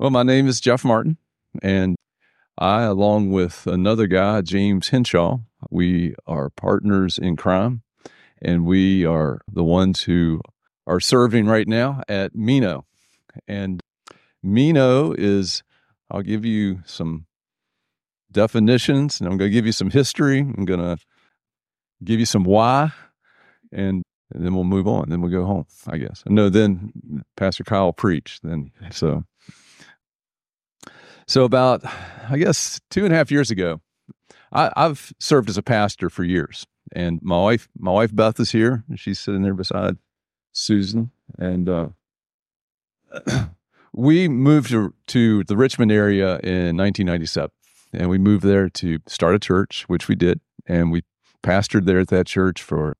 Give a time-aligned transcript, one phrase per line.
[0.00, 1.16] Well, my name is Jeff Martin,
[1.60, 1.96] and
[2.56, 5.38] I, along with another guy, James Henshaw,
[5.72, 7.82] we are partners in crime,
[8.40, 10.40] and we are the ones who
[10.86, 12.86] are serving right now at Meno.
[13.48, 13.80] And
[14.40, 15.64] Meno is,
[16.12, 17.26] I'll give you some
[18.30, 20.38] definitions, and I'm going to give you some history.
[20.38, 20.96] I'm going to
[22.04, 22.92] give you some why,
[23.72, 25.08] and, and then we'll move on.
[25.08, 26.22] Then we'll go home, I guess.
[26.24, 28.38] No, then Pastor Kyle preach.
[28.44, 29.24] Then so
[31.28, 31.82] so about,
[32.28, 33.80] I guess, two and a half years ago,
[34.50, 38.50] I, have served as a pastor for years, and my wife, my wife Beth, is
[38.50, 38.82] here.
[38.88, 39.98] And she's sitting there beside
[40.52, 41.88] Susan, and uh,
[43.92, 47.50] we moved to, to the Richmond area in 1997,
[47.92, 51.02] and we moved there to start a church, which we did, and we
[51.42, 52.96] pastored there at that church for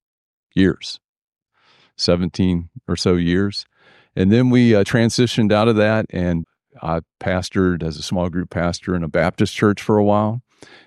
[0.55, 1.01] years,
[1.97, 3.65] 17 or so years.
[4.15, 6.45] And then we uh, transitioned out of that and
[6.83, 10.43] I pastored as a small group pastor in a Baptist church for a while.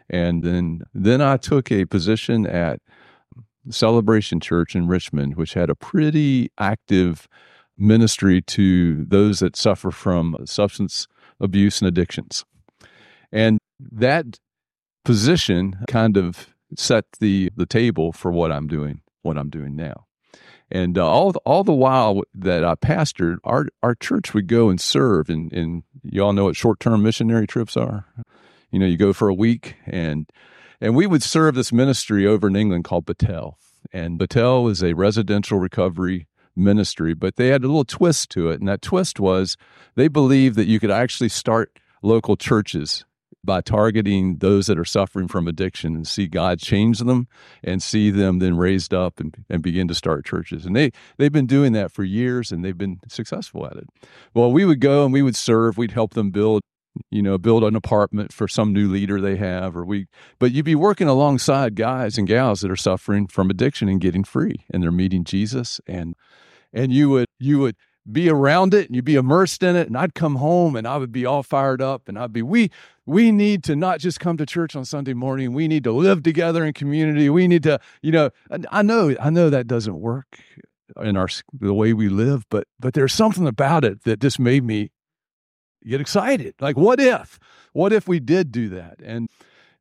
[0.09, 2.80] And then, then I took a position at
[3.70, 7.28] Celebration Church in Richmond, which had a pretty active
[7.78, 11.08] ministry to those that suffer from substance
[11.39, 12.44] abuse and addictions.
[13.31, 14.39] And that
[15.06, 20.06] position kind of set the, the table for what I'm doing, what I'm doing now.
[20.72, 24.80] And uh, all all the while that I pastored, our our church would go and
[24.80, 28.05] serve, and and y'all know what short term missionary trips are.
[28.72, 30.30] You know, you go for a week, and
[30.80, 33.58] and we would serve this ministry over in England called Betel,
[33.91, 38.59] and Betel is a residential recovery ministry, but they had a little twist to it,
[38.59, 39.58] and that twist was
[39.95, 43.03] they believed that you could actually start local churches
[43.44, 47.28] by targeting those that are suffering from addiction and see God change them
[47.64, 50.66] and see them then raised up and, and begin to start churches.
[50.66, 53.88] And they, they've been doing that for years and they've been successful at it.
[54.34, 56.62] Well, we would go and we would serve, we'd help them build
[57.09, 60.08] you know build an apartment for some new leader they have or we
[60.39, 64.25] but you'd be working alongside guys and gals that are suffering from addiction and getting
[64.25, 66.16] free and they're meeting jesus and
[66.73, 67.78] and you would you would
[68.09, 70.97] be around it and you'd be immersed in it and I'd come home and I
[70.97, 72.72] would be all fired up and I'd be we
[73.11, 75.51] we need to not just come to church on Sunday morning.
[75.51, 77.29] We need to live together in community.
[77.29, 78.29] We need to you know
[78.72, 80.39] I know I know that doesn't work
[81.01, 84.63] in our the way we live but but there's something about it that just made
[84.63, 84.91] me
[85.85, 86.55] get excited.
[86.61, 87.38] Like what if?
[87.73, 88.99] What if we did do that?
[89.03, 89.28] And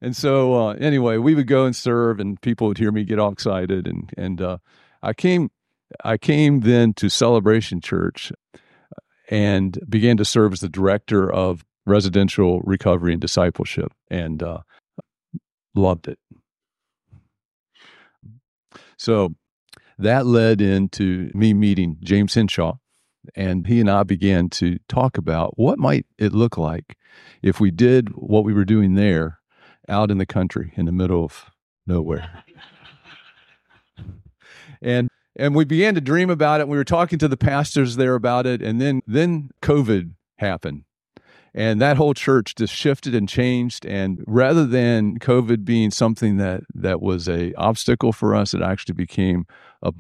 [0.03, 3.21] and so uh, anyway we would go and serve and people would hear me get
[3.21, 4.59] all excited and and uh,
[5.05, 5.53] I came
[6.03, 8.33] I came then to Celebration Church
[9.29, 14.61] and began to serve as the director of residential recovery and discipleship and uh,
[15.75, 16.19] loved it.
[18.97, 19.35] So
[19.99, 22.75] that led into me meeting James Henshaw,
[23.35, 26.97] and he and I began to talk about what might it look like
[27.43, 29.41] if we did what we were doing there
[29.89, 31.51] out in the country in the middle of
[31.87, 32.45] nowhere.
[34.83, 36.69] and and we began to dream about it.
[36.69, 40.85] We were talking to the pastors there about it, and then then COVID happened,
[41.55, 43.85] and that whole church just shifted and changed.
[43.85, 48.95] And rather than COVID being something that that was a obstacle for us, it actually
[48.95, 49.47] became
[49.83, 49.93] a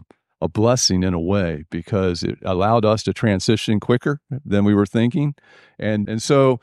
[0.42, 4.86] a blessing in a way because it allowed us to transition quicker than we were
[4.86, 5.34] thinking,
[5.78, 6.60] and and so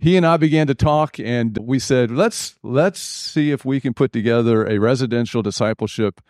[0.00, 3.94] he and I began to talk and we said let's let's see if we can
[3.94, 6.20] put together a residential discipleship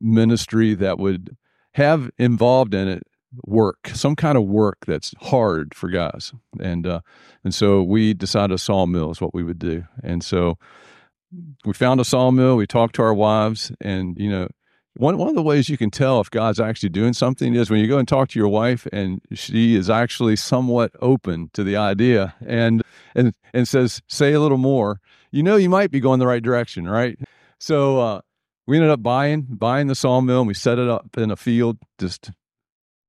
[0.00, 1.36] ministry that would
[1.72, 3.06] have involved in it
[3.44, 6.32] work, some kind of work that's hard for guys.
[6.60, 7.00] And uh,
[7.44, 9.84] and so we decided a sawmill is what we would do.
[10.02, 10.58] And so
[11.64, 12.56] we found a sawmill.
[12.56, 14.48] We talked to our wives, and you know,
[14.96, 17.80] one one of the ways you can tell if God's actually doing something is when
[17.80, 21.76] you go and talk to your wife, and she is actually somewhat open to the
[21.76, 22.82] idea, and
[23.14, 25.00] and and says, "Say a little more."
[25.30, 27.18] You know, you might be going the right direction, right?
[27.58, 28.00] So.
[28.00, 28.20] Uh,
[28.66, 31.78] we ended up buying buying the sawmill and we set it up in a field
[31.98, 32.30] just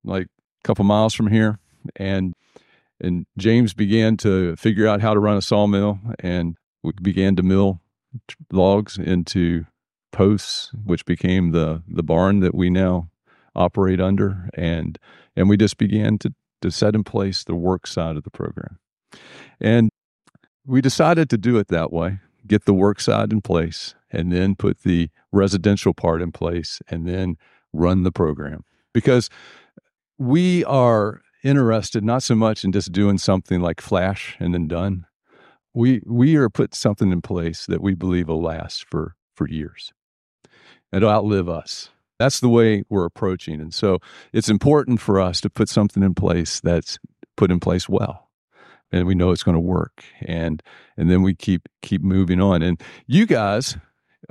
[0.04, 1.58] like a couple miles from here.
[1.96, 2.34] And
[3.00, 7.42] and James began to figure out how to run a sawmill and we began to
[7.42, 7.80] mill
[8.52, 9.64] logs into
[10.12, 13.10] posts which became the the barn that we now
[13.54, 14.48] operate under.
[14.54, 14.98] And
[15.36, 18.78] and we just began to to set in place the work side of the program.
[19.60, 19.90] And
[20.66, 24.56] we decided to do it that way get the work side in place and then
[24.56, 27.36] put the residential part in place and then
[27.72, 28.64] run the program.
[28.92, 29.28] Because
[30.20, 35.06] we are interested not so much in just doing something like flash and then done.
[35.74, 39.92] We we are put something in place that we believe will last for for years.
[40.92, 41.90] It'll outlive us.
[42.18, 43.60] That's the way we're approaching.
[43.62, 43.98] And so
[44.32, 46.98] it's important for us to put something in place that's
[47.36, 48.28] put in place well.
[48.92, 50.62] and we know it's going to work and
[50.96, 53.76] and then we keep keep moving on and you guys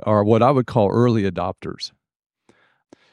[0.04, 1.92] are what i would call early adopters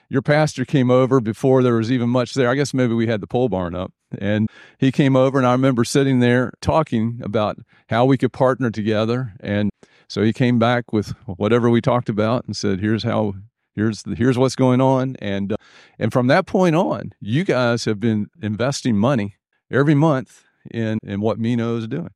[0.10, 3.22] your pastor came over before there was even much there i guess maybe we had
[3.22, 7.58] the pole barn up and he came over and i remember sitting there talking about
[7.90, 9.70] how we could partner together and
[10.10, 13.34] so he came back with whatever we talked about and said here's how
[13.76, 15.58] here's here's what's going on and uh,
[16.00, 19.36] and from that point on you guys have been investing money
[19.70, 22.14] every month in, in what Meno is doing.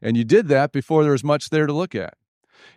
[0.00, 2.14] And you did that before there was much there to look at.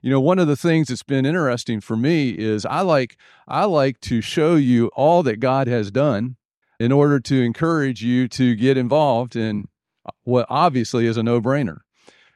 [0.02, 3.18] You know, one of the things that's been interesting for me is I like
[3.48, 6.38] I like to show you all that God has done
[6.80, 9.68] in order to encourage you to get involved in
[10.06, 11.80] uh, what obviously is a no-brainer.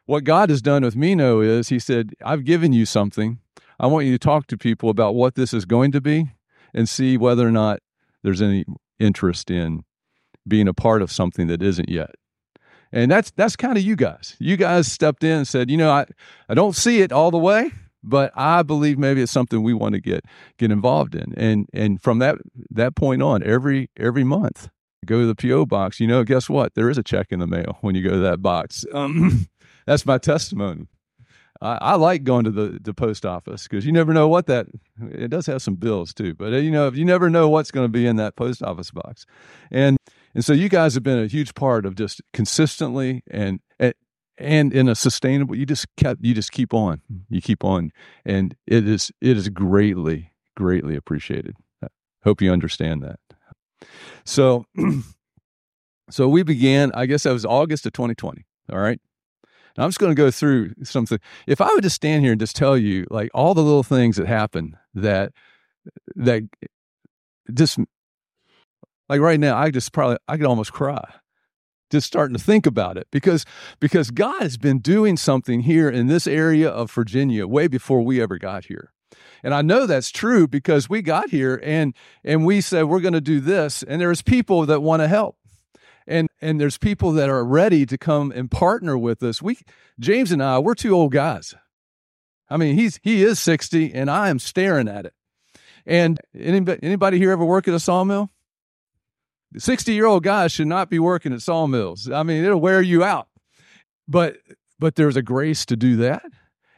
[0.06, 3.40] What God has done with Meno is he said, I've given you something.
[3.80, 6.32] I want you to talk to people about what this is going to be
[6.74, 7.80] and see whether or not
[8.24, 8.66] there's any
[9.00, 9.84] interest in
[10.48, 12.16] being a part of something that isn't yet.
[12.92, 14.36] And that's that's kind of you guys.
[14.40, 16.06] You guys stepped in and said, you know, I,
[16.48, 17.72] I don't see it all the way,
[18.04, 20.26] but I believe maybe it's something we want to get
[20.58, 21.34] get involved in.
[21.38, 22.38] And and from that
[22.72, 24.70] that point on, every every month,
[25.06, 26.00] go to the PO box.
[26.00, 26.74] You know, guess what?
[26.76, 28.86] There is a check in the mail when you go to that box.
[28.94, 29.48] Um,
[29.86, 30.88] that's my testimony.
[31.62, 34.68] I, I, like going to the, the post office because you never know what that
[35.12, 37.84] it does have some bills too but uh, you know you never know what's going
[37.84, 39.26] to be in that post office box
[39.70, 39.98] and
[40.36, 43.60] and so you guys have been a huge part of just consistently and
[44.40, 47.02] and in a sustainable you just kept you just keep on.
[47.12, 47.36] Mm-hmm.
[47.36, 47.92] You keep on.
[48.26, 51.56] And it is it is greatly greatly appreciated.
[51.84, 51.88] I
[52.24, 53.20] hope you understand that.
[54.24, 54.66] So
[56.10, 59.00] so we began i guess that was august of 2020 all right?
[59.78, 61.20] Now i'm just going to go through something.
[61.46, 64.16] If i would just stand here and just tell you like all the little things
[64.16, 65.34] that happen that
[66.16, 66.44] that
[67.54, 67.78] just
[69.10, 71.04] like right now, I just probably I could almost cry
[71.90, 73.46] just starting to think about it because
[73.80, 78.22] because God has been doing something here in this area of Virginia way before we
[78.22, 78.94] ever got here.
[79.44, 83.14] And I know that's true because we got here and and we said we're going
[83.14, 85.38] to do this and there's people that want to help.
[86.08, 89.42] And and there's people that are ready to come and partner with us.
[89.42, 89.60] We
[90.00, 91.56] James and I, we're two old guys.
[92.50, 95.14] I mean, he's he is 60 and I am staring at it.
[95.86, 98.30] And anybody anybody here ever work at a sawmill?
[99.58, 102.10] 60 year old guys should not be working at sawmills.
[102.10, 103.28] I mean, it'll wear you out.
[104.08, 104.38] But
[104.80, 106.24] but there's a grace to do that.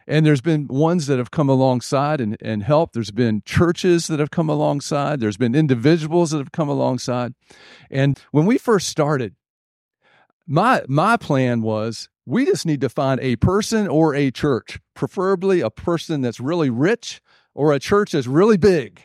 [0.07, 2.93] And there's been ones that have come alongside and, and helped.
[2.93, 5.19] There's been churches that have come alongside.
[5.19, 7.33] There's been individuals that have come alongside.
[7.89, 9.35] And when we first started,
[10.47, 15.61] my my plan was we just need to find a person or a church, preferably
[15.61, 17.21] a person that's really rich
[17.53, 19.01] or a church that's really big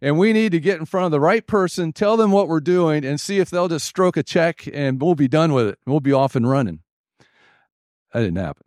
[0.00, 2.60] and we need to get in front of the right person, tell them what we're
[2.60, 5.78] doing, and see if they'll just stroke a check and we'll be done with it.
[5.86, 6.80] We'll be off and running.
[8.12, 8.62] That didn't happen.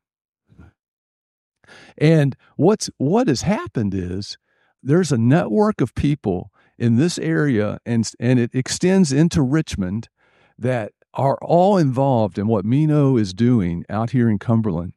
[1.97, 4.37] And what's what has happened is
[4.81, 10.09] there's a network of people in this area and and it extends into Richmond
[10.57, 14.93] that are all involved in what Meno is doing out here in Cumberland.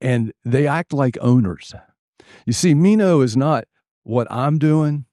[0.00, 1.72] And they act like owners.
[2.44, 3.64] You see, Meno is not
[4.02, 5.06] what I'm doing.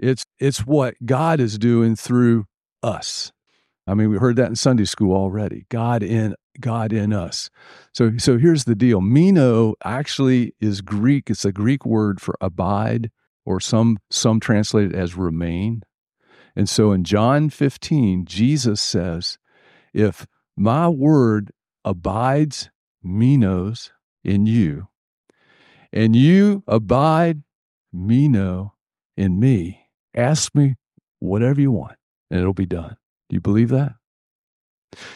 [0.00, 2.46] It's it's what God is doing through
[2.82, 3.32] us.
[3.86, 5.66] I mean, we heard that in Sunday school already.
[5.68, 7.50] God in God in us.
[7.92, 9.00] So so here's the deal.
[9.00, 11.28] Meno actually is Greek.
[11.28, 13.10] It's a Greek word for abide,
[13.44, 15.82] or some some translated as remain.
[16.56, 19.38] And so in John 15, Jesus says,
[19.94, 20.26] if
[20.56, 21.52] my word
[21.84, 22.70] abides,
[23.02, 23.92] Minos,
[24.24, 24.88] in you,
[25.92, 27.42] and you abide,
[27.92, 28.74] Meno,
[29.16, 29.79] in me,
[30.14, 30.76] Ask me
[31.18, 31.96] whatever you want
[32.30, 32.96] and it'll be done.
[33.28, 33.94] Do you believe that?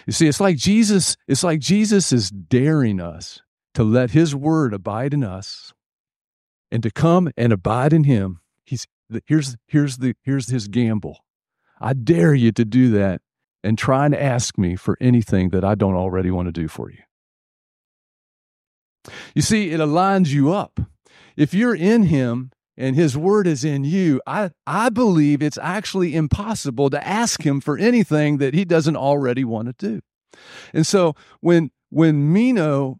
[0.06, 3.40] You see, it's like Jesus, it's like Jesus is daring us
[3.74, 5.72] to let his word abide in us
[6.70, 8.40] and to come and abide in him.
[8.64, 8.86] He's
[9.26, 11.18] here's here's the here's his gamble.
[11.80, 13.20] I dare you to do that
[13.62, 16.90] and try and ask me for anything that I don't already want to do for
[16.90, 16.98] you.
[19.34, 20.80] You see, it aligns you up.
[21.36, 26.14] If you're in him, and his word is in you, I, I believe it's actually
[26.14, 30.00] impossible to ask him for anything that he doesn't already want to do.
[30.72, 32.98] And so when when Meno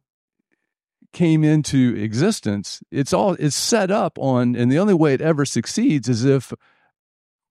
[1.12, 5.44] came into existence, it's all it's set up on, and the only way it ever
[5.44, 6.52] succeeds is if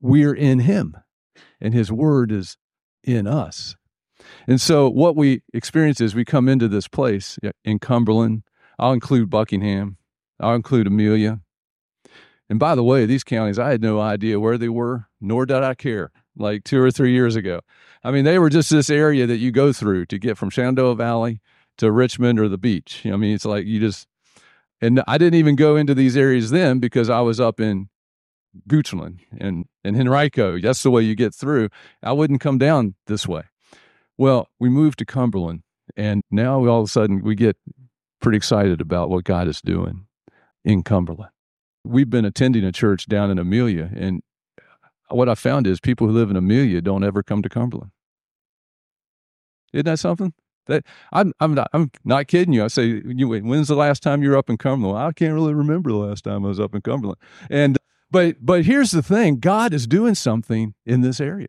[0.01, 0.97] we're in him
[1.59, 2.57] and his word is
[3.03, 3.75] in us.
[4.47, 8.43] And so what we experience is we come into this place in Cumberland.
[8.79, 9.97] I'll include Buckingham.
[10.39, 11.41] I'll include Amelia.
[12.49, 15.63] And by the way, these counties, I had no idea where they were, nor did
[15.63, 17.61] I care like two or three years ago.
[18.03, 20.95] I mean, they were just this area that you go through to get from Shenandoah
[20.95, 21.41] Valley
[21.77, 23.05] to Richmond or the beach.
[23.05, 24.07] I mean, it's like you just,
[24.81, 27.89] and I didn't even go into these areas then because I was up in
[28.67, 30.59] Goochland and, and Henrico.
[30.59, 31.69] That's the way you get through.
[32.01, 33.43] I wouldn't come down this way.
[34.17, 35.63] Well, we moved to Cumberland,
[35.95, 37.57] and now all of a sudden we get
[38.21, 40.05] pretty excited about what God is doing
[40.63, 41.32] in Cumberland.
[41.83, 44.23] We've been attending a church down in Amelia, and
[45.09, 47.91] what I found is people who live in Amelia don't ever come to Cumberland.
[49.73, 50.33] Isn't that something?
[50.67, 52.63] That I'm I'm not I'm not kidding you.
[52.63, 54.95] I say, you, when's the last time you were up in Cumberland?
[54.95, 57.19] Well, I can't really remember the last time I was up in Cumberland.
[57.49, 57.77] And
[58.09, 61.47] but but here's the thing: God is doing something in this area.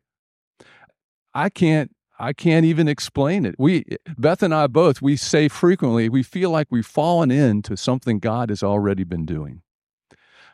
[1.33, 3.55] I can't I can't even explain it.
[3.57, 3.85] We
[4.19, 8.49] Beth and I both we say frequently we feel like we've fallen into something God
[8.49, 9.63] has already been doing.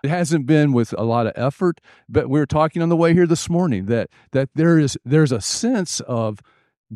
[0.03, 3.13] It hasn't been with a lot of effort, but we were talking on the way
[3.13, 6.41] here this morning that that there is there's a sense of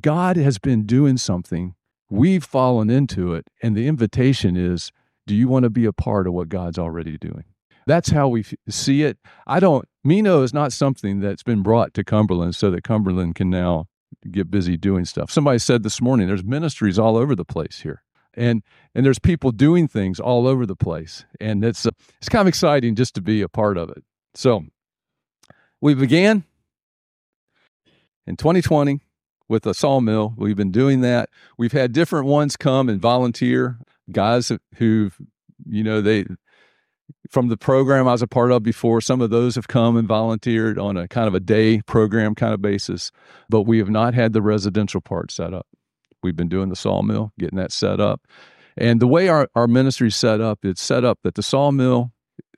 [0.01, 1.75] God has been doing something.
[2.11, 4.93] We've fallen into it, and the invitation is,
[5.27, 7.45] do you want to be a part of what God's already doing?
[7.87, 9.19] That's how we see it.
[9.47, 13.51] I don't, Meno is not something that's been brought to Cumberland so that Cumberland can
[13.51, 13.87] now
[14.31, 15.31] get busy doing stuff.
[15.31, 18.04] Somebody said this morning, there's ministries all over the place here.
[18.37, 18.63] And
[18.95, 22.49] and there's people doing things all over the place, and it's uh, it's kind of
[22.49, 24.03] exciting just to be a part of it.
[24.35, 24.65] So
[25.81, 26.45] we began
[28.27, 29.01] in 2020
[29.49, 30.35] with a sawmill.
[30.37, 31.31] We've been doing that.
[31.59, 33.79] We've had different ones come and volunteer,
[34.11, 35.17] guys who've
[35.67, 36.27] you know they
[37.31, 39.01] from the program I was a part of before.
[39.01, 42.55] Some of those have come and volunteered on a kind of a day program kind
[42.55, 43.11] of basis,
[43.49, 45.67] but we have not had the residential part set up.
[46.25, 48.27] We've been doing the sawmill, getting that set up.
[48.77, 52.13] And the way our, our ministry is set up, it's set up that the sawmill,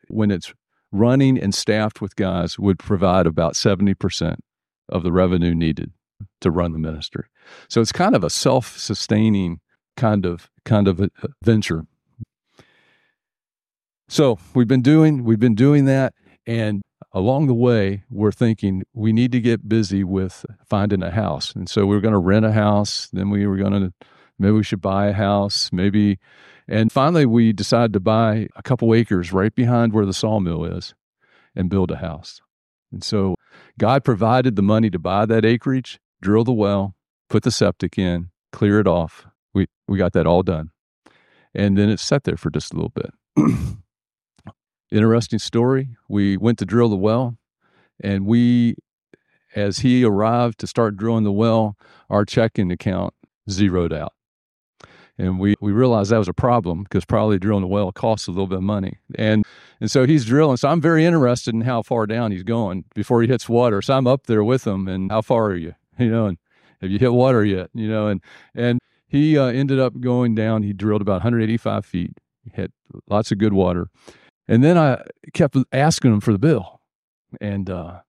[0.09, 0.55] when it's
[0.93, 4.37] running and staffed with guys, would provide about 70%
[4.89, 5.93] of the revenue needed
[6.41, 7.25] to run the ministry.
[7.69, 9.61] So it's kind of a self-sustaining
[9.99, 11.01] kind of kind of
[11.43, 11.85] venture
[14.09, 16.15] so we've been doing we've been doing that,
[16.47, 16.83] and
[17.13, 21.53] along the way, we're thinking we need to get busy with finding a house.
[21.55, 23.09] And so we are going to rent a house.
[23.13, 23.93] Then we were going to
[24.39, 25.71] maybe we should buy a house.
[25.73, 26.19] Maybe,
[26.69, 30.95] and finally we decided to buy a couple acres right behind where the sawmill is,
[31.55, 32.41] and build a house.
[32.93, 33.35] And so
[33.79, 36.95] God provided the money to buy that acreage, drill the well,
[37.29, 39.27] put the septic in, clear it off.
[39.55, 40.71] We we got that all done,
[41.55, 43.11] and then it sat there for just a little bit.
[44.91, 45.89] interesting story.
[46.09, 47.37] We went to drill the well,
[48.01, 48.77] and we,
[49.55, 51.77] as he arrived to start drilling the well,
[52.11, 53.15] our checking account
[53.51, 54.13] zeroed out.
[55.19, 58.31] And we, we realized that was a problem because probably drilling the well costs a
[58.31, 58.99] little bit of money.
[59.15, 59.47] And
[59.81, 60.59] and so he's drilling.
[60.59, 63.81] So I'm very interested in how far down he's going before he hits water.
[63.81, 65.75] So I'm up there with him and how far are you?
[65.99, 66.37] You know, and
[66.83, 67.71] have you hit water yet?
[67.73, 68.21] You know, and
[68.55, 68.79] and
[69.09, 70.63] he uh, ended up going down.
[70.63, 72.19] He drilled about 185 feet,
[72.53, 72.71] hit
[73.09, 73.89] lots of good water.
[74.49, 75.03] And then I
[75.35, 76.81] kept asking him for the bill,
[77.41, 78.01] and uh,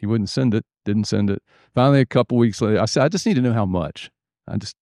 [0.00, 0.64] he wouldn't send it.
[0.84, 1.42] Didn't send it.
[1.74, 4.10] Finally, a couple weeks later, I said, "I just need to know how much."
[4.48, 4.76] I just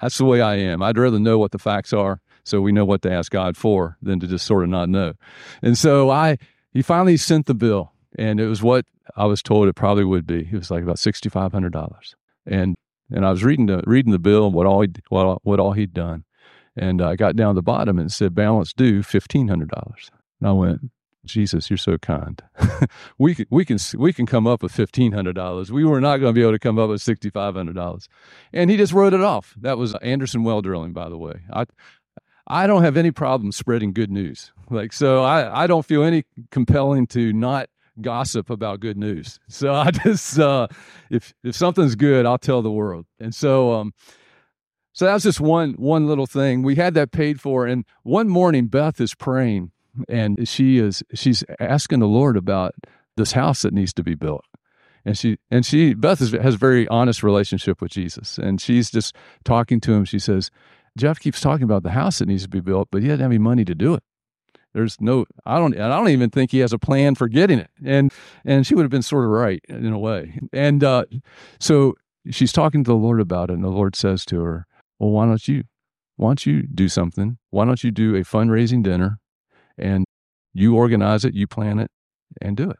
[0.00, 0.82] that's the way I am.
[0.82, 3.96] I'd rather know what the facts are, so we know what to ask God for,
[4.02, 5.14] than to just sort of not know.
[5.62, 6.38] And so I,
[6.72, 8.84] he finally sent the bill, and it was what
[9.16, 10.48] I was told it probably would be.
[10.50, 12.14] It was like about sixty five hundred dollars,
[12.46, 12.76] and
[13.10, 15.72] and I was reading the reading the bill and what all he, what what all
[15.72, 16.24] he'd done,
[16.76, 20.10] and I got down to the bottom and said balance due fifteen hundred dollars.
[20.42, 20.90] And I went,
[21.24, 22.42] Jesus, you're so kind.
[23.18, 25.70] we can we can we can come up with fifteen hundred dollars.
[25.70, 28.08] We were not going to be able to come up with sixty five hundred dollars,
[28.52, 29.54] and he just wrote it off.
[29.60, 31.42] That was Anderson Well Drilling, by the way.
[31.52, 31.66] I
[32.48, 34.52] I don't have any problem spreading good news.
[34.68, 37.68] Like so, I I don't feel any compelling to not
[38.00, 39.38] gossip about good news.
[39.46, 40.66] So I just uh,
[41.08, 43.06] if if something's good, I'll tell the world.
[43.20, 43.94] And so um,
[44.92, 46.64] so that's just one one little thing.
[46.64, 49.70] We had that paid for, and one morning Beth is praying
[50.08, 52.74] and she is she's asking the Lord about
[53.16, 54.44] this house that needs to be built.
[55.04, 58.90] And she and she Beth is, has a very honest relationship with Jesus, and she's
[58.90, 60.04] just talking to him.
[60.04, 60.50] She says,
[60.96, 63.30] "Jeff keeps talking about the house that needs to be built, but he doesn't have
[63.30, 64.02] any money to do it.
[64.74, 67.70] There's no I don't I don't even think he has a plan for getting it."
[67.84, 68.12] And
[68.44, 70.38] and she would have been sort of right in a way.
[70.52, 71.06] And uh,
[71.58, 71.94] so
[72.30, 74.66] she's talking to the Lord about it, and the Lord says to her,
[75.00, 75.64] "Well, why don't you
[76.14, 77.38] why don't you do something?
[77.50, 79.18] Why don't you do a fundraising dinner
[79.82, 80.04] and
[80.54, 81.90] you organize it, you plan it,
[82.40, 82.78] and do it.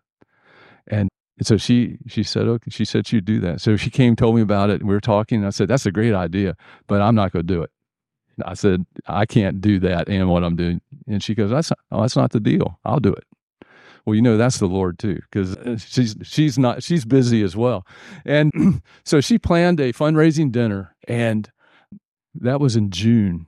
[0.86, 1.08] And
[1.42, 3.60] so she she said okay she said she'd do that.
[3.60, 4.80] So she came told me about it.
[4.80, 5.38] And we were talking.
[5.38, 6.56] And I said that's a great idea,
[6.86, 7.70] but I'm not going to do it.
[8.44, 10.80] I said I can't do that and what I'm doing.
[11.06, 12.78] And she goes that's not, oh, that's not the deal.
[12.84, 13.24] I'll do it.
[14.04, 17.56] Well, you know that's the Lord too, because uh, she's she's not she's busy as
[17.56, 17.86] well,
[18.24, 21.48] and so she planned a fundraising dinner, and
[22.34, 23.46] that was in June,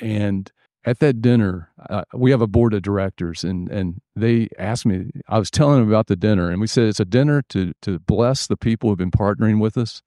[0.00, 0.52] and
[0.84, 5.10] at that dinner, uh, we have a board of directors, and and they asked me.
[5.28, 7.98] I was telling them about the dinner, and we said it's a dinner to to
[8.00, 10.02] bless the people who've been partnering with us,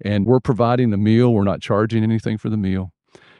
[0.00, 1.32] and we're providing the meal.
[1.32, 2.92] We're not charging anything for the meal,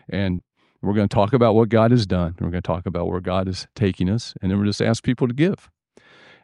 [0.09, 0.43] and
[0.81, 2.35] we're going to talk about what God has done.
[2.41, 5.05] We're going to talk about where God is taking us, and then we're just ask
[5.05, 5.71] people to give.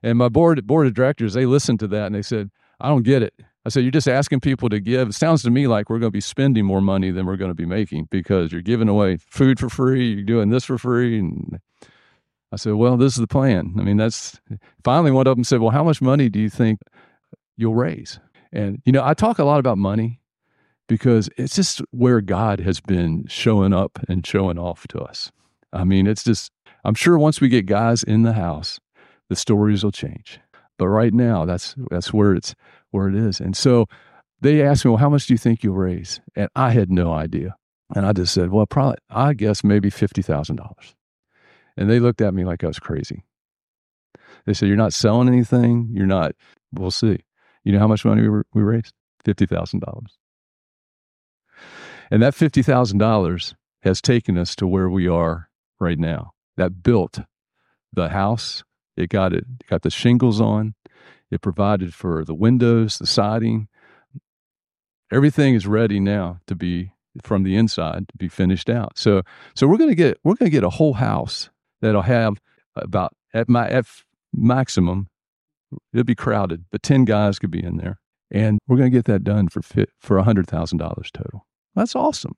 [0.03, 3.03] And my board board of directors, they listened to that and they said, "I don't
[3.03, 3.35] get it."
[3.69, 5.09] I said, "You're just asking people to give.
[5.09, 7.51] It sounds to me like we're going to be spending more money than we're going
[7.51, 11.19] to be making because you're giving away food for free, you're doing this for free."
[11.19, 11.61] And
[12.51, 13.75] I said, "Well, this is the plan.
[13.79, 14.41] I mean, that's."
[14.83, 16.81] Finally, one of them said, "Well, how much money do you think
[17.59, 18.19] you'll raise?"
[18.55, 20.23] And you know, I talk a lot about money
[20.87, 25.31] because it's just where God has been showing up and showing off to us.
[25.75, 26.51] I mean, it's just,
[26.87, 28.81] I'm sure once we get guys in the house,
[29.29, 30.41] the stories will change.
[30.79, 32.55] But right now, that's that's where it's
[32.91, 33.41] where it is.
[33.41, 33.87] And so
[34.41, 37.13] they asked me, "Well, how much do you think you'll raise?" And I had no
[37.13, 37.57] idea.
[37.95, 40.95] And I just said, "Well, probably, I guess maybe fifty thousand dollars."
[41.77, 43.25] And they looked at me like I was crazy.
[44.47, 45.91] They said, "You're not selling anything.
[45.93, 46.33] You're not.
[46.73, 47.19] We'll see.
[47.65, 48.95] You know how much money we, we raised?
[49.25, 50.19] Fifty thousand dollars."
[52.11, 56.33] And that $50,000 has taken us to where we are right now.
[56.57, 57.21] That built
[57.93, 58.65] the house,
[58.97, 60.75] it got it got the shingles on,
[61.31, 63.69] it provided for the windows, the siding.
[65.13, 66.93] Everything is ready now to be
[67.23, 68.99] from the inside to be finished out.
[68.99, 69.23] So
[69.55, 72.39] so we're going to get we're going to get a whole house that'll have
[72.77, 73.87] about at my at
[74.33, 75.09] maximum
[75.93, 78.01] it'll be crowded, but 10 guys could be in there.
[78.31, 81.47] And we're going to get that done for fit, for $100,000 total.
[81.75, 82.37] That's awesome.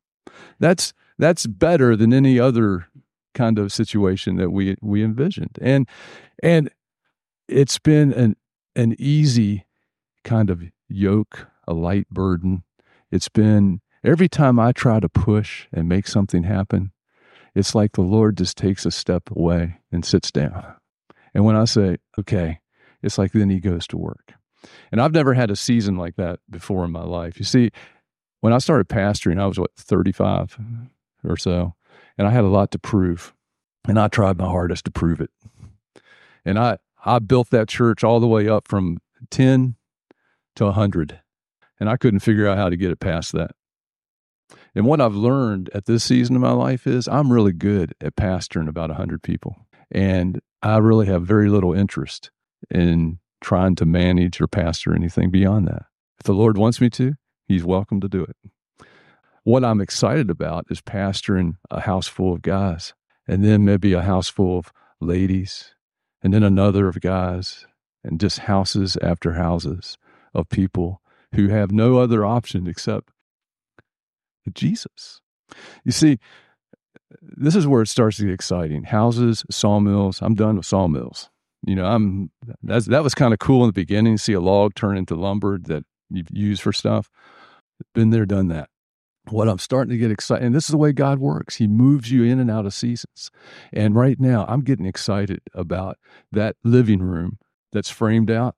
[0.59, 2.87] That's that's better than any other
[3.35, 5.59] kind of situation that we we envisioned.
[5.61, 5.89] And
[6.43, 6.71] and
[7.49, 8.37] it's been an
[8.75, 9.67] an easy
[10.25, 12.65] kind of yoke, a light burden.
[13.11, 16.93] It's been every time I try to push and make something happen,
[17.55, 20.75] it's like the Lord just takes a step away and sits down.
[21.35, 22.61] And when I say, okay,
[23.03, 24.35] it's like then he goes to work.
[24.93, 27.39] And I've never had a season like that before in my life.
[27.39, 27.71] You see,
[28.41, 30.59] when I started pastoring, I was what, 35
[31.25, 31.75] or so,
[32.19, 33.35] and I had a lot to prove.
[33.89, 35.31] And I tried my hardest to prove it.
[36.45, 38.99] And I, I built that church all the way up from
[39.31, 39.77] 10
[40.57, 41.21] to 100.
[41.79, 43.53] And I couldn't figure out how to get it past that.
[44.75, 48.17] And what I've learned at this season of my life is I'm really good at
[48.17, 49.57] pastoring about 100 people.
[49.91, 52.31] And I really have very little interest
[52.71, 55.87] in trying to manage or pastor anything beyond that.
[56.19, 57.15] If the Lord wants me to,
[57.49, 58.37] He's welcome to do it.
[59.43, 62.95] What I'm excited about is pastoring a house full of guys,
[63.27, 65.75] and then maybe a house full of ladies,
[66.23, 67.67] and then another of guys,
[68.05, 69.99] and just houses after houses
[70.35, 71.01] of people
[71.35, 73.11] who have no other option except
[74.53, 75.21] Jesus.
[75.85, 76.19] You see,
[77.23, 78.85] this is where it starts to get exciting.
[78.85, 80.21] Houses, sawmills.
[80.23, 81.31] I'm done with sawmills.
[81.67, 82.31] You know, I'm
[82.63, 84.17] that's that was kind of cool in the beginning.
[84.17, 87.11] To see a log turn into lumber that you use for stuff.
[87.95, 88.71] Been there, done that.
[89.31, 91.57] What I'm starting to get excited, and this is the way God works.
[91.57, 93.31] He moves you in and out of seasons.
[93.73, 95.99] And right now, I'm getting excited about
[96.33, 97.39] that living room
[97.73, 98.57] that's framed out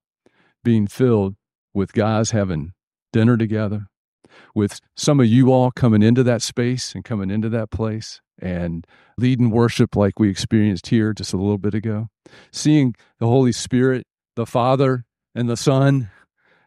[0.65, 1.37] being filled
[1.75, 2.73] with guys having
[3.13, 3.89] dinner together,
[4.55, 8.87] with some of you all coming into that space and coming into that place and
[9.19, 12.09] leading worship like we experienced here just a little bit ago,
[12.51, 14.07] seeing the Holy Spirit,
[14.37, 15.05] the Father,
[15.35, 16.11] and the Son,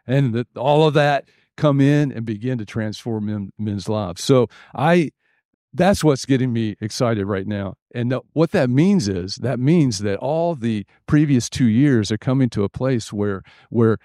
[0.07, 4.23] and the, all of that come in and begin to transform men, men's lives.
[4.23, 5.11] So I
[5.75, 7.75] that's what's getting me excited right now.
[7.93, 12.49] And what that means is that means that all the previous 2 years are coming
[12.51, 13.97] to a place where where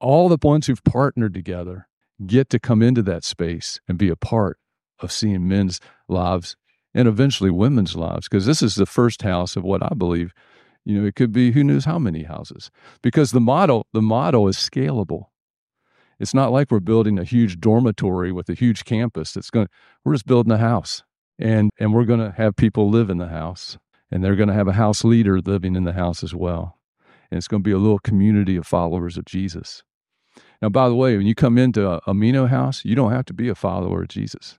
[0.00, 1.88] all the ones who've partnered together
[2.26, 4.58] get to come into that space and be a part
[5.00, 6.56] of seeing men's lives
[6.94, 10.32] and eventually women's lives because this is the first house of what I believe
[10.84, 12.70] you know it could be who knows how many houses
[13.02, 15.26] because the model the model is scalable
[16.20, 19.68] it's not like we're building a huge dormitory with a huge campus that's going
[20.04, 21.02] we're just building a house
[21.38, 23.78] and and we're going to have people live in the house
[24.10, 26.78] and they're going to have a house leader living in the house as well
[27.30, 29.82] and it's going to be a little community of followers of Jesus
[30.64, 33.34] now, by the way, when you come into a Amino house, you don't have to
[33.34, 34.58] be a follower of Jesus.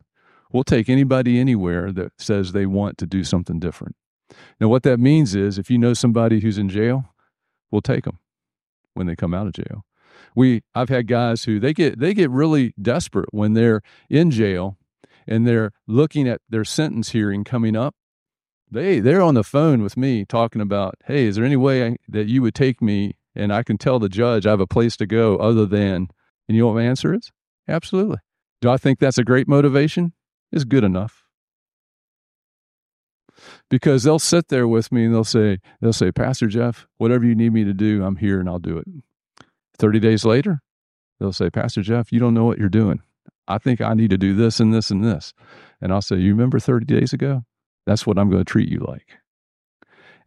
[0.51, 3.95] We'll take anybody anywhere that says they want to do something different.
[4.59, 7.05] Now, what that means is if you know somebody who's in jail,
[7.71, 8.19] we'll take them
[8.93, 9.83] when they come out of jail.
[10.35, 14.77] We, I've had guys who they get they get really desperate when they're in jail
[15.27, 17.95] and they're looking at their sentence hearing coming up,
[18.69, 21.95] They they're on the phone with me talking about, hey, is there any way I,
[22.09, 24.97] that you would take me and I can tell the judge I have a place
[24.97, 26.09] to go other than,
[26.47, 27.31] and you know what my answer is?
[27.67, 28.17] Absolutely.
[28.61, 30.13] Do I think that's a great motivation?
[30.51, 31.23] It's good enough.
[33.69, 37.35] Because they'll sit there with me and they'll say, they'll say, Pastor Jeff, whatever you
[37.35, 38.85] need me to do, I'm here and I'll do it.
[39.77, 40.59] 30 days later,
[41.19, 43.01] they'll say, Pastor Jeff, you don't know what you're doing.
[43.47, 45.33] I think I need to do this and this and this.
[45.81, 47.43] And I'll say, You remember 30 days ago?
[47.85, 49.07] That's what I'm going to treat you like.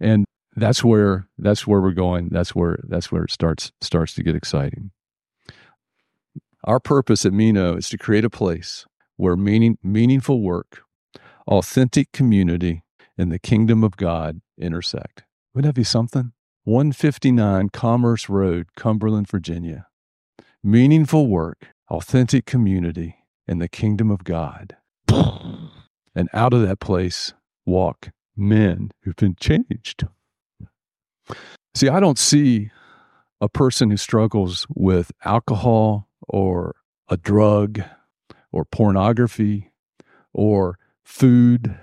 [0.00, 2.28] And that's where that's where we're going.
[2.30, 4.90] That's where that's where it starts starts to get exciting.
[6.64, 8.84] Our purpose at Meno is to create a place
[9.16, 10.82] where meaning, meaningful work,
[11.46, 12.82] authentic community,
[13.16, 15.24] and the kingdom of God intersect.
[15.54, 16.32] Wouldn't that be something?
[16.68, 19.86] 159 Commerce Road, Cumberland, Virginia.
[20.62, 24.76] Meaningful work, authentic community, and the kingdom of God.
[25.08, 27.32] And out of that place
[27.64, 30.04] walk men who've been changed.
[31.74, 32.70] See, I don't see
[33.40, 36.76] a person who struggles with alcohol or
[37.08, 37.80] a drug
[38.52, 39.72] or pornography
[40.34, 41.78] or food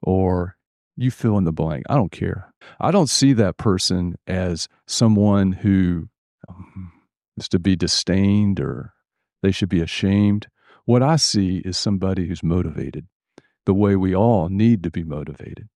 [0.00, 0.55] or
[0.96, 1.84] you fill in the blank.
[1.88, 2.52] I don't care.
[2.80, 6.08] I don't see that person as someone who
[6.48, 6.92] um,
[7.36, 8.94] is to be disdained or
[9.42, 10.48] they should be ashamed.
[10.84, 13.06] What I see is somebody who's motivated
[13.66, 15.68] the way we all need to be motivated.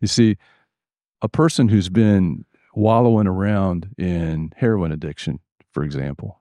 [0.00, 0.36] You see,
[1.22, 5.40] a person who's been wallowing around in heroin addiction,
[5.72, 6.40] for example,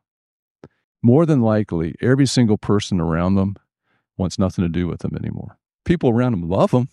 [1.01, 3.55] more than likely, every single person around them
[4.17, 5.57] wants nothing to do with them anymore.
[5.83, 6.89] People around them love them.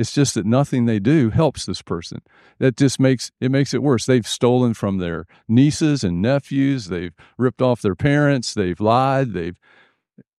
[0.00, 2.22] It's just that nothing they do helps this person.
[2.58, 4.06] That just makes it makes it worse.
[4.06, 6.86] They've stolen from their nieces and nephews.
[6.86, 8.54] They've ripped off their parents.
[8.54, 9.34] They've lied.
[9.34, 9.58] They've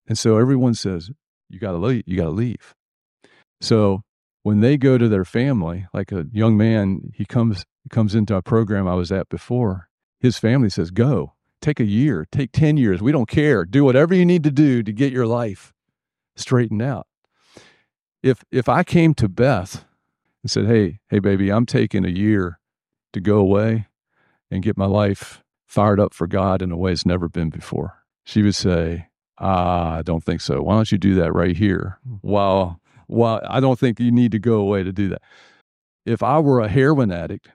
[0.08, 1.12] and so everyone says
[1.48, 2.02] you got to leave.
[2.08, 2.74] You got to leave.
[3.62, 4.02] So
[4.42, 8.42] when they go to their family, like a young man, he comes comes into a
[8.42, 9.90] program I was at before.
[10.20, 13.00] His family says, "Go, take a year, take ten years.
[13.00, 13.66] We don't care.
[13.66, 15.72] Do whatever you need to do to get your life
[16.36, 17.06] straightened out."
[18.24, 19.86] If if I came to Beth
[20.44, 22.60] and said, "Hey, hey, baby, I'm taking a year
[23.14, 23.88] to go away
[24.50, 28.04] and get my life fired up for God in a way it's never been before,"
[28.24, 29.08] she would say,
[29.40, 30.62] ah, "I don't think so.
[30.62, 32.82] Why don't you do that right here while
[33.12, 35.22] well, I don't think you need to go away to do that.
[36.06, 37.50] If I were a heroin addict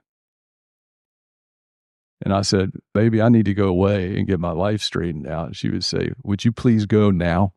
[2.21, 5.55] and I said, Baby, I need to go away and get my life straightened out,
[5.55, 7.53] she would say, Would you please go now?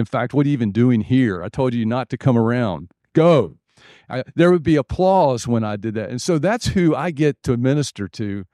[0.00, 1.44] In fact, what are you even doing here?
[1.44, 2.90] I told you not to come around.
[3.12, 3.58] Go.
[4.08, 6.10] I, there would be applause when I did that.
[6.10, 8.44] And so that's who I get to minister to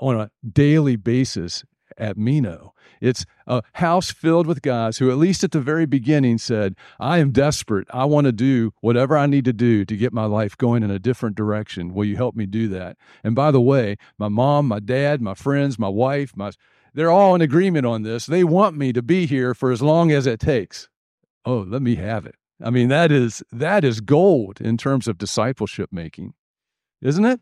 [0.00, 1.64] on a daily basis
[1.96, 2.74] at Meno.
[3.00, 7.18] It's a house filled with guys who, at least at the very beginning, said, I
[7.18, 7.88] am desperate.
[7.92, 10.90] I want to do whatever I need to do to get my life going in
[10.90, 11.94] a different direction.
[11.94, 12.96] Will you help me do that?
[13.22, 16.52] And by the way, my mom, my dad, my friends, my wife, my
[16.94, 18.26] they're all in agreement on this.
[18.26, 20.88] They want me to be here for as long as it takes.
[21.44, 22.36] Oh, let me have it.
[22.62, 26.34] I mean, that is that is gold in terms of discipleship making,
[27.00, 27.40] isn't it?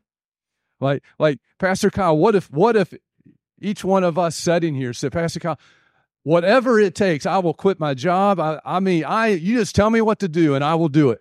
[0.80, 2.94] Like, like Pastor Kyle, what if what if
[3.60, 5.58] each one of us sitting here said, Pastor Kyle,
[6.22, 8.40] whatever it takes, I will quit my job.
[8.40, 11.10] I, I mean, I you just tell me what to do and I will do
[11.10, 11.20] it.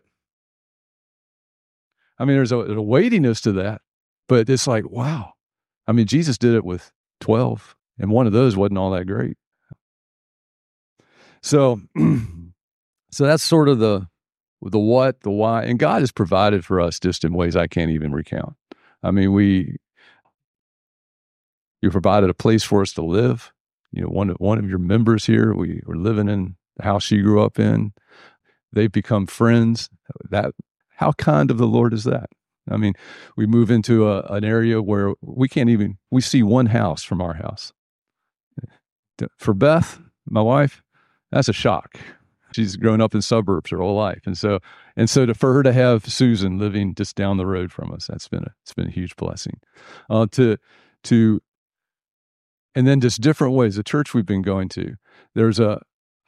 [2.18, 3.82] I mean, there's a, a weightiness to that,
[4.28, 5.34] but it's like, wow.
[5.88, 9.38] I mean, Jesus did it with 12, and one of those wasn't all that great.
[11.42, 11.82] So,
[13.12, 14.08] so that's sort of the
[14.62, 17.92] the what, the why, and God has provided for us just in ways I can't
[17.92, 18.56] even recount.
[19.02, 19.78] I mean, we
[21.82, 23.54] you provided a place for us to live.
[23.92, 27.04] You know, one of, one of your members here, we were living in the house
[27.04, 27.94] she grew up in.
[28.72, 29.90] They've become friends.
[30.30, 30.54] That
[30.98, 32.30] how kind of the Lord is that?
[32.70, 32.94] I mean,
[33.36, 37.22] we move into a, an area where we can't even we see one house from
[37.22, 37.74] our house.
[39.38, 40.82] For Beth, my wife,
[41.32, 42.00] that's a shock.
[42.54, 44.60] She's grown up in suburbs her whole life, and so
[44.96, 48.08] and so to, for her to have Susan living just down the road from us,
[48.08, 49.60] that's been a it's been a huge blessing.
[50.10, 50.58] Uh, to
[51.04, 51.42] to
[52.76, 53.76] and then just different ways.
[53.76, 54.96] The church we've been going to,
[55.36, 55.82] there's a,